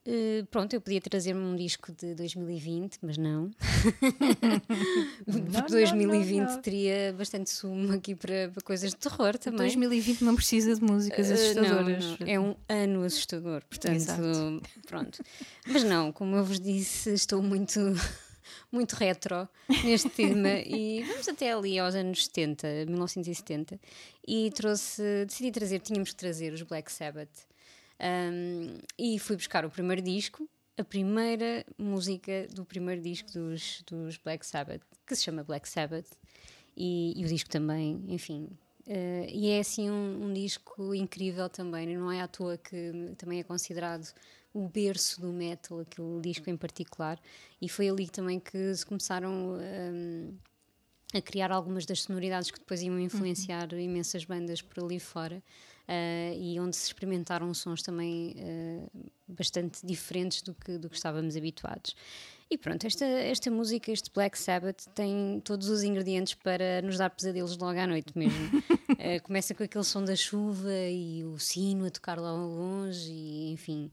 eh, 0.08 0.44
pronto, 0.52 0.72
eu 0.74 0.80
podia 0.82 1.02
trazer-me 1.02 1.42
um 1.42 1.56
disco 1.56 1.92
de 1.92 2.14
2020, 2.14 3.00
mas 3.02 3.18
não. 3.18 3.50
Porque 5.26 5.50
não, 5.52 5.66
2020 5.68 6.38
não, 6.38 6.54
não. 6.54 6.62
teria 6.62 7.14
bastante 7.18 7.50
sumo 7.50 7.92
aqui 7.94 8.14
para, 8.14 8.50
para 8.50 8.62
coisas 8.62 8.92
de 8.92 8.98
terror 8.98 9.36
também. 9.38 9.60
2020 9.60 10.22
não 10.24 10.36
precisa 10.36 10.76
de 10.76 10.82
músicas 10.84 11.30
Uh, 11.30 11.34
assustadoras. 11.34 12.18
é 12.26 12.40
um 12.40 12.56
ano 12.70 13.04
assustador, 13.04 13.64
portanto, 13.68 13.96
Exato. 13.96 14.62
pronto. 14.86 15.24
Mas 15.66 15.84
não, 15.84 16.12
como 16.12 16.36
eu 16.36 16.46
vos 16.46 16.60
disse, 16.60 17.12
estou 17.12 17.42
muito, 17.42 17.80
muito 18.72 18.94
retro 18.94 19.50
neste 19.84 20.10
tema 20.10 20.50
e 20.66 21.04
vamos 21.04 21.28
até 21.28 21.52
ali 21.52 21.80
aos 21.80 21.96
anos 21.96 22.26
70, 22.26 22.86
1970, 22.86 23.80
e 24.28 24.52
trouxe, 24.52 25.02
decidi 25.26 25.52
trazer, 25.52 25.80
tínhamos 25.80 26.10
que 26.12 26.16
trazer 26.16 26.54
os 26.54 26.62
Black 26.62 26.92
Sabbath. 26.92 27.30
Um, 28.00 28.78
e 28.98 29.18
fui 29.20 29.36
buscar 29.36 29.66
o 29.66 29.70
primeiro 29.70 30.02
disco, 30.02 30.50
a 30.78 30.84
primeira 30.84 31.66
música 31.78 32.48
do 32.54 32.66
primeiro 32.66 33.02
disco 33.02 33.32
dos, 33.32 33.82
dos 33.88 34.18
Black 34.18 34.46
Sabbath, 34.46 34.82
que 35.06 35.16
se 35.16 35.24
chama 35.24 35.44
Black 35.44 35.68
Sabbath, 35.68 36.10
e, 36.76 37.14
e 37.16 37.24
o 37.24 37.28
disco 37.28 37.50
também, 37.50 38.04
enfim. 38.10 38.50
eh, 38.86 39.28
e 39.32 39.50
é 39.50 39.60
assim 39.60 39.90
um, 39.90 40.26
um 40.26 40.34
disco 40.34 40.94
incrível 40.94 41.48
também, 41.50 41.96
não 41.96 42.12
é 42.12 42.22
à 42.22 42.28
toa 42.28 42.58
que 42.58 43.14
também 43.18 43.40
é 43.40 43.44
considerado 43.44 44.14
o 44.54 44.68
berço 44.68 45.22
do 45.22 45.32
metal, 45.32 45.80
aquele 45.80 46.20
disco 46.22 46.50
em 46.50 46.58
particular, 46.58 47.20
e 47.62 47.70
foi 47.70 47.90
ali 47.90 48.10
também 48.10 48.40
que 48.40 48.76
se 48.76 48.86
começaram 48.86 49.58
hum, 49.58 50.34
a 51.14 51.22
criar 51.22 51.52
algumas 51.52 51.86
das 51.86 52.02
sonoridades 52.02 52.52
que 52.52 52.60
depois 52.60 52.82
iam 52.82 53.00
influenciar 53.00 53.72
imensas 53.74 54.26
bandas 54.26 54.62
por 54.62 54.84
ali 54.84 55.00
fora. 55.00 55.42
Uh, 55.88 56.34
e 56.36 56.60
onde 56.60 56.76
se 56.76 56.88
experimentaram 56.88 57.54
sons 57.54 57.84
também 57.84 58.36
uh, 58.40 58.90
bastante 59.28 59.86
diferentes 59.86 60.42
do 60.42 60.56
que, 60.56 60.80
do 60.80 60.90
que 60.90 60.96
estávamos 60.96 61.38
habituados. 61.38 61.96
E 62.50 62.58
pronto, 62.58 62.88
esta, 62.88 63.06
esta 63.06 63.52
música, 63.52 63.92
este 63.92 64.10
Black 64.12 64.36
Sabbath, 64.38 64.88
tem 64.96 65.40
todos 65.44 65.70
os 65.70 65.84
ingredientes 65.84 66.34
para 66.34 66.82
nos 66.82 66.98
dar 66.98 67.12
pesadelos 67.12 67.56
logo 67.58 67.80
à 67.80 67.86
noite 67.86 68.18
mesmo. 68.18 68.58
uh, 68.58 69.22
começa 69.22 69.54
com 69.54 69.64
aquele 69.64 69.84
som 69.84 70.04
da 70.04 70.16
chuva 70.16 70.74
e 70.90 71.24
o 71.24 71.38
sino 71.38 71.86
a 71.86 71.92
tocar 71.92 72.18
lá 72.18 72.30
ao 72.30 72.48
longe, 72.48 73.12
e 73.12 73.52
enfim, 73.52 73.92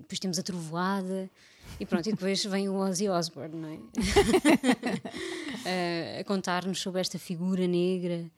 depois 0.00 0.18
temos 0.18 0.38
a 0.38 0.42
trovoada. 0.42 1.30
E 1.80 1.86
pronto, 1.86 2.06
e 2.06 2.12
depois 2.12 2.44
vem 2.44 2.68
o 2.68 2.74
Ozzy 2.74 3.08
Osbourne, 3.08 3.56
não 3.56 3.68
é? 3.70 3.78
a 6.20 6.24
contar-nos 6.24 6.78
sobre 6.78 7.00
esta 7.00 7.18
figura 7.18 7.66
negra 7.66 8.30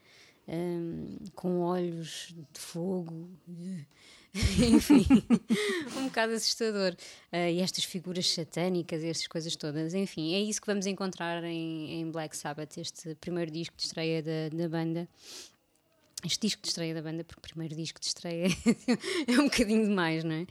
um, 0.49 1.17
com 1.35 1.61
olhos 1.61 2.35
de 2.53 2.61
fogo. 2.61 3.29
Enfim, 4.37 5.07
um 5.97 6.05
bocado 6.05 6.35
assustador. 6.35 6.95
Uh, 7.33 7.49
e 7.51 7.61
estas 7.61 7.85
figuras 7.85 8.29
satânicas, 8.29 9.03
estas 9.03 9.27
coisas 9.27 9.57
todas. 9.57 9.95
Enfim, 9.95 10.35
é 10.35 10.41
isso 10.41 10.61
que 10.61 10.67
vamos 10.67 10.87
encontrar 10.87 11.43
em, 11.45 12.01
em 12.01 12.11
Black 12.11 12.37
Sabbath, 12.37 12.77
este 12.77 13.15
primeiro 13.15 13.51
disco 13.51 13.77
de 13.77 13.85
estreia 13.85 14.23
da, 14.23 14.55
da 14.55 14.69
banda 14.69 15.09
este 16.27 16.41
disco 16.47 16.63
de 16.63 16.69
estreia 16.69 16.95
da 16.95 17.01
banda, 17.01 17.25
porque 17.25 17.39
o 17.39 17.43
primeiro 17.43 17.75
disco 17.75 18.01
de 18.01 18.07
estreia 18.07 18.49
é 19.27 19.33
um 19.41 19.45
bocadinho 19.45 19.87
demais, 19.87 20.25
não 20.25 20.35
é? 20.35 20.47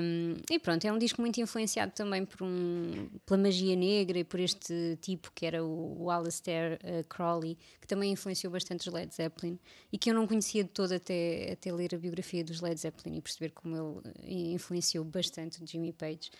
Um, 0.00 0.36
e 0.50 0.58
pronto, 0.58 0.84
é 0.86 0.92
um 0.92 0.98
disco 0.98 1.20
muito 1.20 1.40
influenciado 1.40 1.92
também 1.92 2.24
por 2.24 2.42
um, 2.42 3.08
pela 3.26 3.38
magia 3.42 3.74
negra 3.74 4.18
e 4.18 4.24
por 4.24 4.38
este 4.40 4.98
tipo 5.00 5.30
que 5.34 5.46
era 5.46 5.64
o, 5.64 6.04
o 6.04 6.10
Alastair 6.10 6.78
uh, 6.84 7.04
Crowley, 7.08 7.58
que 7.80 7.86
também 7.86 8.12
influenciou 8.12 8.52
bastante 8.52 8.88
os 8.88 8.94
Led 8.94 9.14
Zeppelin 9.14 9.58
e 9.92 9.98
que 9.98 10.10
eu 10.10 10.14
não 10.14 10.26
conhecia 10.26 10.62
de 10.62 10.70
todo 10.70 10.92
até, 10.92 11.52
até 11.52 11.72
ler 11.72 11.94
a 11.94 11.98
biografia 11.98 12.44
dos 12.44 12.60
Led 12.60 12.78
Zeppelin 12.78 13.16
e 13.16 13.20
perceber 13.20 13.50
como 13.50 13.76
ele 13.76 14.14
eh, 14.24 14.52
influenciou 14.54 15.04
bastante 15.04 15.62
o 15.62 15.66
Jimmy 15.66 15.92
Page. 15.92 16.30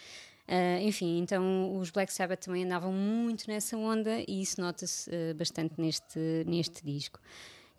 Uh, 0.48 0.83
enfim, 0.83 1.18
então 1.18 1.79
os 1.79 1.90
Black 1.90 2.12
Sabbath 2.12 2.44
também 2.44 2.64
andavam 2.64 2.92
muito 2.92 3.48
nessa 3.48 3.77
onda 3.77 4.18
e 4.27 4.42
isso 4.42 4.61
nota-se 4.61 5.09
uh, 5.09 5.35
bastante 5.35 5.75
neste, 5.79 6.18
neste 6.46 6.85
disco. 6.85 7.20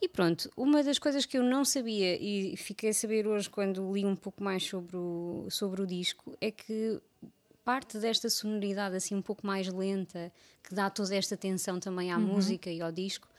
E 0.04 0.10
pronto, 0.10 0.52
uma 0.58 0.84
das 0.84 1.00
coisas 1.00 1.26
que 1.26 1.38
eu 1.38 1.44
não 1.44 1.64
sabia 1.64 2.22
e 2.22 2.58
fiquei 2.58 2.90
a 2.90 2.94
saber 2.94 3.26
hoje 3.26 3.50
quando 3.50 3.90
li 3.94 4.04
um 4.04 4.18
pouco 4.18 4.44
mais 4.44 4.62
sobre 4.62 4.98
o, 4.98 5.48
sobre 5.50 5.82
o 5.82 5.88
disco 5.88 6.36
é 6.42 6.52
que 6.52 7.00
parte 7.64 7.98
desta 7.98 8.30
sonoridade 8.30 8.98
assim 8.98 9.16
um 9.16 9.22
pouco 9.22 9.48
mais 9.48 9.66
lenta, 9.70 10.30
que 10.62 10.76
dá 10.76 10.90
toda 10.90 11.16
esta 11.16 11.38
tensão 11.38 11.80
também 11.80 12.12
à 12.12 12.18
uhum. 12.18 12.24
música 12.24 12.70
e 12.70 12.82
ao 12.82 12.92
disco, 12.92 13.30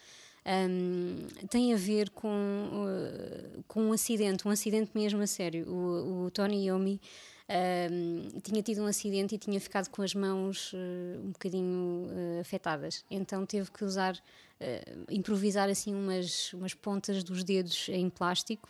um, 0.47 1.27
tem 1.51 1.75
a 1.75 1.77
ver 1.77 2.09
com, 2.09 2.29
uh, 2.31 3.63
com 3.69 3.83
um 3.83 3.93
acidente, 3.93 4.49
um 4.49 4.51
acidente 4.51 4.91
mesmo 4.95 5.21
a 5.21 5.27
sério. 5.27 5.69
O, 5.69 6.25
o 6.25 6.31
Tony 6.31 6.67
Yomi 6.67 6.99
um, 7.47 8.41
tinha 8.41 8.63
tido 8.63 8.83
um 8.83 8.87
acidente 8.87 9.35
e 9.35 9.39
tinha 9.39 9.61
ficado 9.61 9.91
com 9.91 10.01
as 10.01 10.15
mãos 10.15 10.73
uh, 10.73 11.21
um 11.23 11.33
bocadinho 11.33 12.07
uh, 12.07 12.41
afetadas, 12.41 13.05
então 13.11 13.45
teve 13.45 13.71
que 13.71 13.85
usar 13.85 14.19
uh, 14.61 15.05
improvisar 15.11 15.69
assim 15.69 15.95
umas, 15.95 16.53
umas 16.53 16.75
pontas 16.75 17.23
dos 17.23 17.45
dedos 17.45 17.89
em 17.89 18.09
plástico 18.09 18.69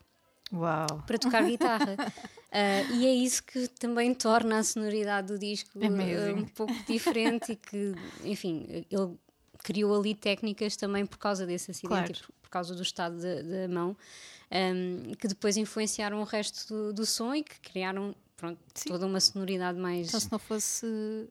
Uau. 0.52 1.02
para 1.06 1.18
tocar 1.18 1.44
guitarra. 1.48 1.96
uh, 1.98 2.94
e 2.94 3.06
é 3.06 3.14
isso 3.14 3.42
que 3.42 3.68
também 3.68 4.14
torna 4.14 4.58
a 4.58 4.64
sonoridade 4.64 5.28
do 5.28 5.38
disco 5.38 5.78
uh, 5.78 6.36
um 6.36 6.44
pouco 6.44 6.74
diferente 6.86 7.52
e 7.52 7.56
que, 7.56 7.94
enfim, 8.24 8.84
ele 8.90 9.18
criou 9.62 9.98
ali 9.98 10.14
técnicas 10.14 10.76
também 10.76 11.06
por 11.06 11.18
causa 11.18 11.46
desse 11.46 11.70
acidente 11.70 11.88
claro. 11.88 12.12
e 12.12 12.14
por, 12.14 12.32
por, 12.42 12.50
causa 12.50 12.74
do 12.74 12.82
estado 12.82 13.16
da 13.20 13.68
mão, 13.68 13.96
um, 14.52 15.12
que 15.14 15.26
depois 15.26 15.56
influenciaram 15.56 16.20
o 16.20 16.24
resto 16.24 16.72
do, 16.72 16.92
do 16.92 17.06
som 17.06 17.34
e 17.34 17.42
que 17.42 17.58
criaram 17.60 18.14
pronto, 18.36 18.58
toda 18.86 19.06
uma 19.06 19.20
sonoridade 19.20 19.78
mais. 19.78 20.08
Então, 20.08 20.20
se 20.20 20.30
não 20.30 20.38
fosse 20.38 20.86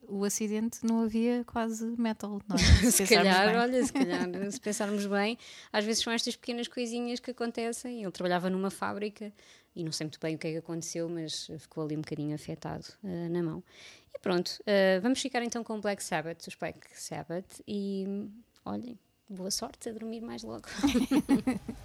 o 0.07 0.23
acidente, 0.23 0.79
não 0.83 1.03
havia 1.03 1.43
quase 1.45 1.85
metal, 1.97 2.41
não 2.47 2.55
é? 2.55 2.59
Se, 2.91 3.05
se 3.05 3.15
calhar, 3.15 3.47
bem. 3.47 3.57
olha, 3.57 3.85
se 3.85 3.91
calhar, 3.93 4.51
se 4.51 4.59
pensarmos 4.59 5.05
bem, 5.05 5.37
às 5.71 5.85
vezes 5.85 6.03
são 6.03 6.13
estas 6.13 6.35
pequenas 6.35 6.67
coisinhas 6.67 7.19
que 7.19 7.31
acontecem. 7.31 8.01
Ele 8.03 8.11
trabalhava 8.11 8.49
numa 8.49 8.69
fábrica 8.69 9.31
e 9.75 9.83
não 9.83 9.91
sei 9.91 10.05
muito 10.05 10.19
bem 10.19 10.35
o 10.35 10.37
que 10.37 10.47
é 10.47 10.51
que 10.51 10.57
aconteceu, 10.57 11.09
mas 11.09 11.49
ficou 11.59 11.83
ali 11.83 11.95
um 11.97 12.01
bocadinho 12.01 12.35
afetado 12.35 12.85
uh, 13.03 13.29
na 13.29 13.41
mão. 13.41 13.63
E 14.13 14.19
pronto, 14.19 14.49
uh, 14.61 15.01
vamos 15.01 15.19
ficar 15.19 15.41
então 15.43 15.63
com 15.63 15.79
Black 15.81 16.03
Sabbath, 16.03 16.47
os 16.47 16.55
Black 16.55 16.79
Sabbath, 16.93 17.61
e 17.67 18.05
olhem, 18.63 18.97
boa 19.27 19.49
sorte 19.49 19.89
a 19.89 19.91
dormir 19.91 20.21
mais 20.21 20.43
logo. 20.43 20.67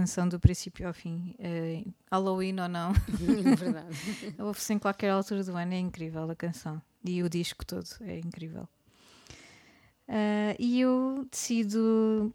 canção 0.00 0.28
do 0.28 0.38
princípio 0.40 0.86
ao 0.86 0.94
fim. 0.94 1.34
Eh, 1.38 1.84
Halloween 2.10 2.58
ou 2.60 2.68
não, 2.68 2.92
Verdade. 3.58 3.96
ouve-se 4.38 4.72
em 4.72 4.78
qualquer 4.78 5.10
altura 5.10 5.44
do 5.44 5.56
ano, 5.56 5.74
é 5.74 5.78
incrível 5.78 6.30
a 6.30 6.34
canção. 6.34 6.80
E 7.04 7.22
o 7.22 7.28
disco 7.28 7.64
todo 7.66 7.86
é 8.00 8.18
incrível. 8.18 8.66
Ah, 10.08 10.54
e 10.58 10.80
eu 10.80 11.26
decido 11.30 12.32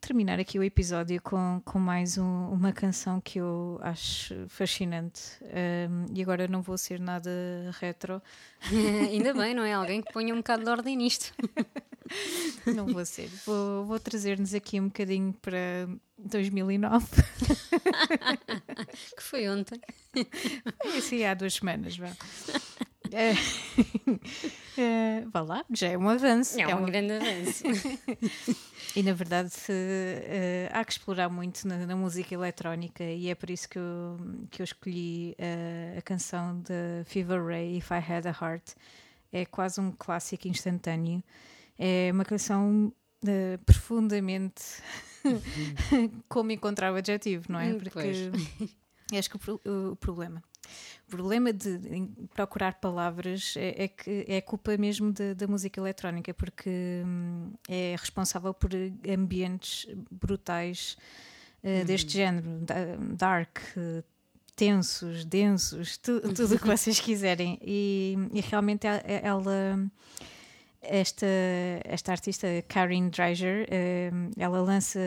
terminar 0.00 0.38
aqui 0.38 0.58
o 0.58 0.62
episódio 0.62 1.20
com, 1.22 1.60
com 1.64 1.78
mais 1.78 2.18
um- 2.18 2.48
uma 2.50 2.70
canção 2.72 3.20
que 3.20 3.38
eu 3.40 3.78
acho 3.82 4.46
fascinante. 4.48 5.22
Ah, 5.44 5.88
e 6.14 6.22
agora 6.22 6.46
não 6.46 6.60
vou 6.62 6.76
ser 6.78 7.00
nada 7.00 7.30
retro, 7.80 8.20
Ainda 9.10 9.32
bem, 9.34 9.54
não 9.54 9.62
é? 9.62 9.72
Alguém 9.72 10.02
que 10.02 10.12
ponha 10.12 10.34
um 10.34 10.38
bocado 10.38 10.64
de 10.64 10.70
ordem 10.70 10.96
nisto. 10.96 11.32
não 12.74 12.86
vou 12.86 13.04
ser. 13.04 13.28
Vou, 13.44 13.84
vou 13.84 13.98
trazer-nos 14.00 14.54
aqui 14.54 14.80
um 14.80 14.86
bocadinho 14.86 15.32
para 15.40 15.88
2009. 16.18 17.06
Que 19.16 19.22
foi 19.22 19.48
ontem. 19.48 19.80
Foi 20.82 20.98
assim 20.98 21.24
há 21.24 21.34
duas 21.34 21.54
semanas, 21.54 21.96
vá. 21.96 22.10
É, 23.12 23.34
é, 24.80 25.24
vá 25.32 25.40
lá, 25.40 25.64
já 25.72 25.88
é 25.88 25.96
um 25.98 26.08
avanço. 26.08 26.60
É 26.60 26.74
um 26.74 26.82
um- 26.82 26.86
grande 26.86 27.12
avanço. 27.12 27.62
E 28.96 29.02
na 29.02 29.12
verdade 29.12 29.52
eh, 29.68 30.68
há 30.72 30.84
que 30.84 30.92
explorar 30.92 31.28
muito 31.28 31.68
na, 31.68 31.86
na 31.86 31.94
música 31.94 32.34
eletrónica 32.34 33.04
e 33.04 33.28
é 33.28 33.34
por 33.34 33.50
isso 33.50 33.68
que 33.68 33.78
eu, 33.78 34.16
que 34.50 34.62
eu 34.62 34.64
escolhi 34.64 35.34
eh, 35.38 35.94
a 35.98 36.02
canção 36.02 36.60
de 36.62 37.04
Fever 37.04 37.44
Ray, 37.44 37.76
If 37.78 37.90
I 37.90 37.96
Had 38.12 38.26
a 38.26 38.30
Heart. 38.30 38.70
É 39.32 39.44
quase 39.44 39.80
um 39.80 39.92
clássico 39.92 40.48
instantâneo. 40.48 41.22
É 41.78 42.10
uma 42.12 42.24
canção 42.24 42.92
eh, 43.26 43.58
profundamente 43.64 44.62
como 46.28 46.50
encontrar 46.50 46.92
o 46.92 46.96
adjetivo, 46.96 47.46
não 47.50 47.60
é? 47.60 47.72
Hum, 47.72 47.78
Porque 47.78 47.90
pois. 47.90 48.16
acho 49.18 49.30
que 49.30 49.50
o, 49.50 49.60
o- 49.92 49.96
problema. 49.96 50.42
O 51.06 51.10
problema 51.10 51.52
de 51.52 51.78
procurar 52.34 52.74
palavras 52.80 53.54
é, 53.56 53.84
é 53.84 53.88
que 53.88 54.24
é 54.26 54.40
culpa 54.40 54.76
mesmo 54.76 55.12
da, 55.12 55.32
da 55.34 55.46
música 55.46 55.78
eletrónica, 55.80 56.34
porque 56.34 57.02
hum, 57.06 57.52
é 57.68 57.94
responsável 57.96 58.52
por 58.52 58.70
ambientes 59.08 59.86
brutais 60.10 60.96
eh, 61.62 61.84
deste 61.84 62.12
género, 62.14 62.48
da- 62.62 62.96
dark, 63.16 63.58
eh, 63.76 64.02
tensos, 64.56 65.24
densos, 65.24 65.96
tu- 65.98 66.20
tudo 66.34 66.56
o 66.56 66.58
que 66.58 66.66
vocês 66.66 66.98
quiserem. 66.98 67.58
E, 67.62 68.16
e 68.32 68.40
realmente 68.40 68.88
ela, 69.22 69.78
esta, 70.88 71.26
esta 71.84 72.12
artista, 72.12 72.46
Karen 72.68 73.08
Dreiger, 73.08 73.66
eh, 73.70 74.10
ela 74.36 74.60
lança 74.60 74.98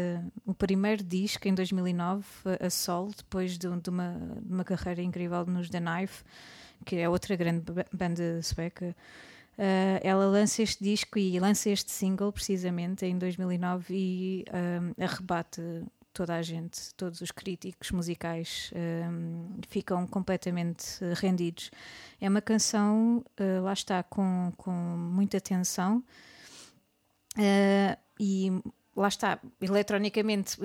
o 0.45 0.53
primeiro 0.53 1.03
disco 1.03 1.47
em 1.47 1.53
2009, 1.53 2.23
a 2.59 2.69
solo, 2.69 3.11
depois 3.15 3.57
de, 3.57 3.67
de 3.67 3.89
uma, 3.89 4.13
de 4.41 4.53
uma 4.53 4.63
carreira 4.63 5.01
incrível 5.01 5.45
nos 5.45 5.69
The 5.69 5.79
Knife, 5.79 6.23
que 6.85 6.95
é 6.97 7.09
outra 7.09 7.35
grande 7.35 7.71
ba- 7.71 7.85
banda 7.91 8.41
sueca. 8.41 8.95
Eh, 9.57 9.99
ela 10.03 10.25
lança 10.27 10.61
este 10.63 10.83
disco 10.83 11.19
e 11.19 11.39
lança 11.39 11.69
este 11.69 11.91
single 11.91 12.31
precisamente 12.31 13.05
em 13.05 13.17
2009 13.17 13.93
e 13.93 14.45
eh, 14.47 15.03
arrebata 15.03 15.83
toda 16.13 16.35
a 16.35 16.41
gente, 16.41 16.93
todos 16.95 17.21
os 17.21 17.31
críticos 17.31 17.91
musicais 17.91 18.71
um, 18.75 19.59
ficam 19.67 20.05
completamente 20.07 20.99
rendidos. 21.15 21.71
É 22.19 22.27
uma 22.27 22.41
canção, 22.41 23.23
uh, 23.39 23.63
lá 23.63 23.73
está, 23.73 24.03
com, 24.03 24.51
com 24.57 24.71
muita 24.71 25.39
tensão 25.39 26.03
uh, 27.37 27.97
e 28.19 28.51
lá 28.95 29.07
está, 29.07 29.39
eletronicamente, 29.61 30.57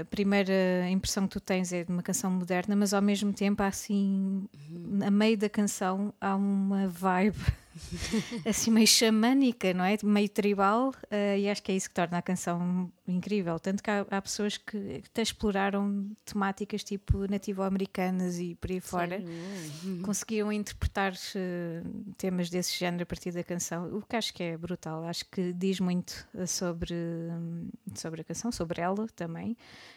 a 0.00 0.04
primeira 0.06 0.88
impressão 0.88 1.26
que 1.26 1.34
tu 1.34 1.40
tens 1.40 1.72
é 1.72 1.84
de 1.84 1.92
uma 1.92 2.02
canção 2.02 2.30
moderna, 2.30 2.74
mas 2.74 2.94
ao 2.94 3.02
mesmo 3.02 3.32
tempo, 3.32 3.62
há 3.62 3.66
assim, 3.66 4.48
a 5.04 5.10
meio 5.10 5.36
da 5.36 5.48
canção, 5.48 6.14
há 6.20 6.34
uma 6.34 6.88
vibe 6.88 7.36
assim 8.44 8.70
meio 8.70 8.86
xamânica, 8.86 9.72
não 9.74 9.84
é? 9.84 9.96
Meio 10.02 10.28
tribal, 10.28 10.90
uh, 10.90 11.38
e 11.38 11.48
acho 11.48 11.62
que 11.62 11.72
é 11.72 11.76
isso 11.76 11.88
que 11.88 11.94
torna 11.94 12.18
a 12.18 12.22
canção 12.22 12.90
incrível. 13.06 13.58
Tanto 13.58 13.82
que 13.82 13.90
há, 13.90 14.06
há 14.10 14.22
pessoas 14.22 14.56
que 14.56 15.02
até 15.06 15.22
exploraram 15.22 16.10
temáticas 16.24 16.82
tipo 16.82 17.30
nativo-americanas 17.30 18.38
e 18.38 18.54
por 18.54 18.70
aí 18.70 18.80
fora, 18.80 19.16
Uhum. 19.84 20.02
conseguiam 20.02 20.52
interpretar 20.52 21.12
uh, 21.12 22.14
temas 22.16 22.50
desse 22.50 22.76
género 22.76 23.02
a 23.02 23.06
partir 23.06 23.32
da 23.32 23.42
canção, 23.42 23.96
o 23.96 24.02
que 24.02 24.16
acho 24.16 24.32
que 24.32 24.42
é 24.42 24.56
brutal. 24.56 25.04
Acho 25.04 25.24
que 25.26 25.52
diz 25.52 25.80
muito 25.80 26.26
uh, 26.34 26.46
sobre, 26.46 26.94
um, 26.94 27.68
sobre 27.94 28.20
a 28.20 28.24
canção, 28.24 28.50
sobre 28.52 28.80
ela 28.80 29.06
também, 29.14 29.56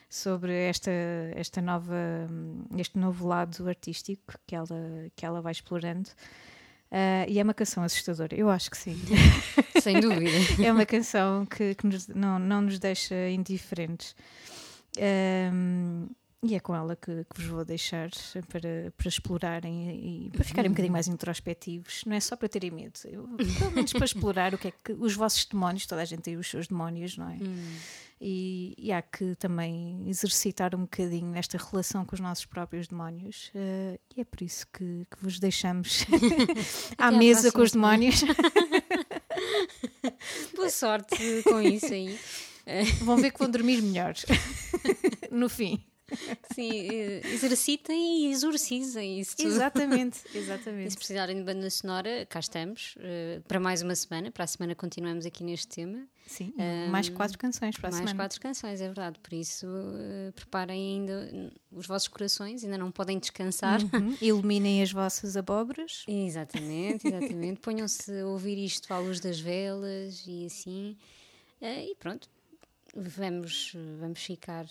sobre 0.10 0.54
esta, 0.54 0.92
esta 1.36 1.62
nova, 1.62 1.96
um, 2.30 2.66
este 2.78 2.98
novo 2.98 3.28
lado 3.28 3.68
artístico 3.68 4.34
que 4.46 4.56
ela, 4.56 4.68
que 5.16 5.26
ela 5.26 5.42
vai 5.42 5.52
explorando. 5.52 6.10
Uh, 6.92 7.30
e 7.30 7.40
é 7.40 7.44
uma 7.44 7.54
canção 7.54 7.84
assustadora, 7.84 8.36
eu 8.36 8.50
acho 8.50 8.72
que 8.72 8.78
sim. 8.78 8.98
Sem 9.82 10.00
dúvida. 10.00 10.32
é 10.64 10.72
uma 10.72 10.86
canção 10.86 11.46
que, 11.46 11.76
que 11.76 11.86
nos, 11.86 12.08
não, 12.08 12.40
não 12.40 12.62
nos 12.62 12.80
deixa 12.80 13.30
indiferentes. 13.30 14.16
Um, 14.98 16.08
e 16.42 16.56
é 16.56 16.60
com 16.60 16.74
ela 16.74 16.96
que, 16.96 17.26
que, 17.26 17.42
vos 17.42 17.46
vou 17.46 17.66
deixar 17.66 18.10
para, 18.48 18.94
para 18.98 19.08
explorarem 19.08 20.28
e, 20.28 20.30
para 20.32 20.44
ficarem 20.44 20.70
um 20.70 20.74
bocadinho 20.74 20.94
mais 20.94 21.08
introspectivos. 21.08 22.04
Não 22.06 22.16
é 22.16 22.20
só 22.20 22.36
para 22.36 22.48
terem 22.48 22.72
medo, 22.72 22.98
eu, 23.06 23.28
pelo 23.60 23.72
menos 23.72 23.92
para 23.92 24.06
explorar 24.06 24.54
o 24.54 24.58
que 24.58 24.70
é 24.70 24.72
que 24.72 24.94
os 24.94 25.14
vossos 25.16 25.46
demónios, 25.46 25.86
toda 25.86 26.02
a 26.02 26.06
gente 26.06 26.22
tem 26.22 26.38
os 26.38 26.50
seus 26.50 26.68
demónios, 26.68 27.18
não 27.18 27.30
é? 27.30 27.36
Hum. 27.36 27.78
E, 28.22 28.76
e, 28.78 28.92
há 28.92 29.02
que 29.02 29.34
também 29.36 30.04
exercitar 30.06 30.76
um 30.76 30.82
bocadinho 30.82 31.32
nesta 31.32 31.58
relação 31.58 32.04
com 32.04 32.16
os 32.16 32.20
nossos 32.20 32.46
próprios 32.46 32.88
demónios. 32.88 33.50
Uh, 33.56 33.98
e 34.16 34.20
é 34.20 34.26
por 34.26 34.42
isso 34.42 34.68
que, 34.74 35.08
que 35.10 35.24
vos 35.24 35.40
deixamos 35.40 36.06
à 36.98 37.12
mesa 37.12 37.50
com 37.50 37.62
os 37.62 37.72
demónios. 37.72 38.22
Boa 40.54 40.70
sorte 40.70 41.16
com 41.44 41.62
isso 41.62 41.94
aí. 41.94 42.20
Vão 43.02 43.18
ver 43.18 43.32
que 43.32 43.40
vão 43.40 43.50
dormir 43.50 43.82
melhor 43.82 44.14
no 45.32 45.48
fim. 45.48 45.82
Sim, 46.54 46.70
exercitem 47.34 48.26
e 48.26 48.32
exorcizem 48.32 49.20
isso 49.20 49.38
tudo. 49.38 49.50
Exatamente, 49.50 50.20
exatamente. 50.36 50.88
E 50.88 50.92
se 50.92 50.98
precisarem 50.98 51.38
de 51.38 51.44
banda 51.44 51.70
sonora, 51.70 52.26
cá 52.26 52.40
estamos 52.40 52.96
uh, 52.98 53.42
para 53.48 53.60
mais 53.60 53.82
uma 53.82 53.96
semana. 53.96 54.32
Para 54.32 54.44
a 54.44 54.48
semana 54.48 54.76
continuamos 54.76 55.26
aqui 55.26 55.44
neste 55.44 55.68
tema. 55.68 56.08
Sim, 56.30 56.54
um, 56.58 56.92
mais 56.92 57.10
quatro 57.10 57.38
canções 57.40 57.76
para 57.76 57.90
a 57.90 57.92
mais 57.92 57.96
semana. 58.02 58.16
Mais 58.16 58.28
quatro 58.28 58.40
canções, 58.40 58.82
é 58.82 58.86
verdade. 58.86 59.20
Por 59.20 59.34
isso, 59.34 59.66
uh, 59.66 60.32
preparem 60.34 61.00
ainda 61.00 61.52
os 61.72 61.88
vossos 61.88 62.08
corações, 62.08 62.64
ainda 62.64 62.78
não 62.78 62.92
podem 62.92 63.18
descansar. 63.18 63.82
Uhum. 63.82 64.16
Iluminem 64.22 64.84
as 64.84 64.92
vossas 64.92 65.36
abóboras. 65.36 66.04
Exatamente, 66.08 67.08
exatamente. 67.10 67.60
Ponham-se 67.62 68.20
a 68.20 68.28
ouvir 68.28 68.64
isto 68.64 68.94
à 68.94 69.00
luz 69.00 69.20
das 69.20 69.40
velas 69.40 70.24
e 70.28 70.46
assim. 70.46 70.96
Uh, 71.60 71.92
e 71.92 71.96
pronto, 71.96 72.30
vamos, 72.96 73.74
vamos 74.00 74.22
ficar 74.22 74.66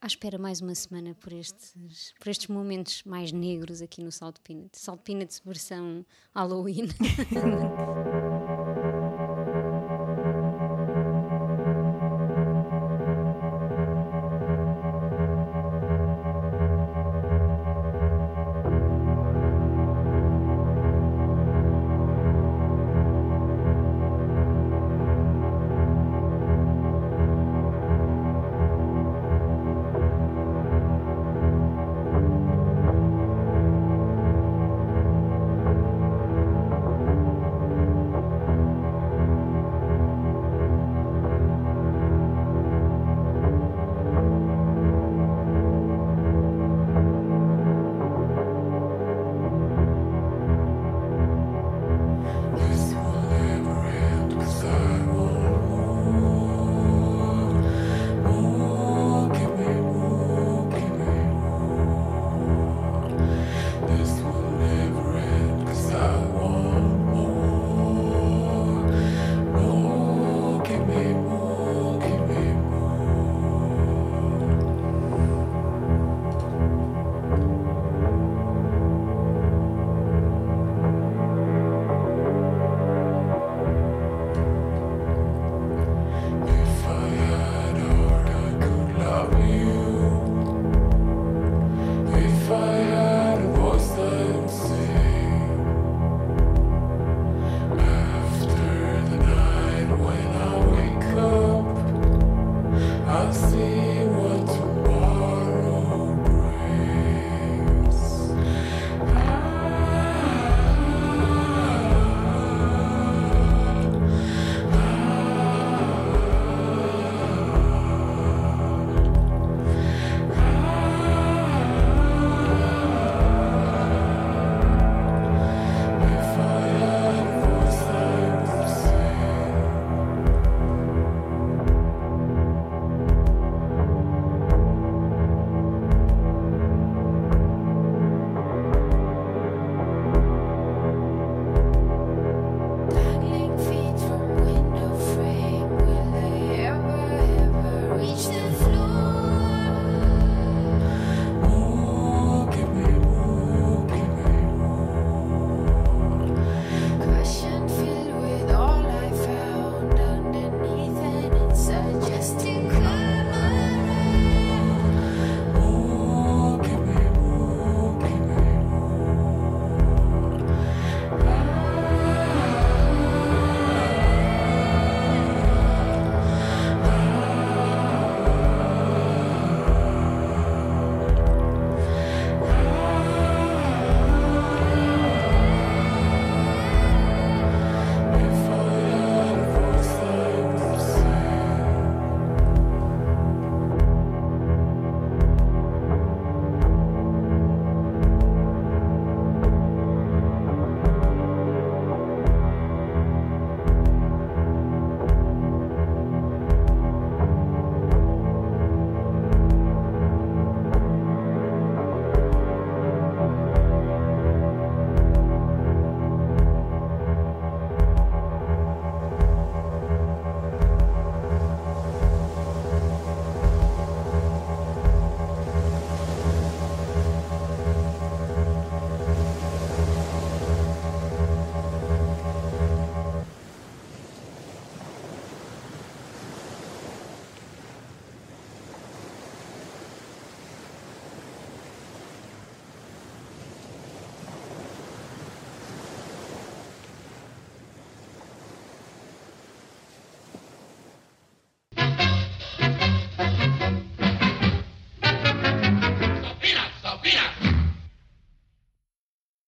à 0.00 0.06
espera 0.06 0.38
mais 0.38 0.60
uma 0.60 0.74
semana 0.74 1.14
por 1.14 1.32
estes, 1.32 2.14
por 2.18 2.28
estes 2.28 2.48
momentos 2.48 3.02
mais 3.04 3.32
negros 3.32 3.82
aqui 3.82 4.02
no 4.02 4.12
Salt 4.12 4.36
Peanut. 4.42 4.78
Salt 4.78 5.02
Peanut 5.02 5.40
versão 5.44 6.04
Halloween. 6.34 6.88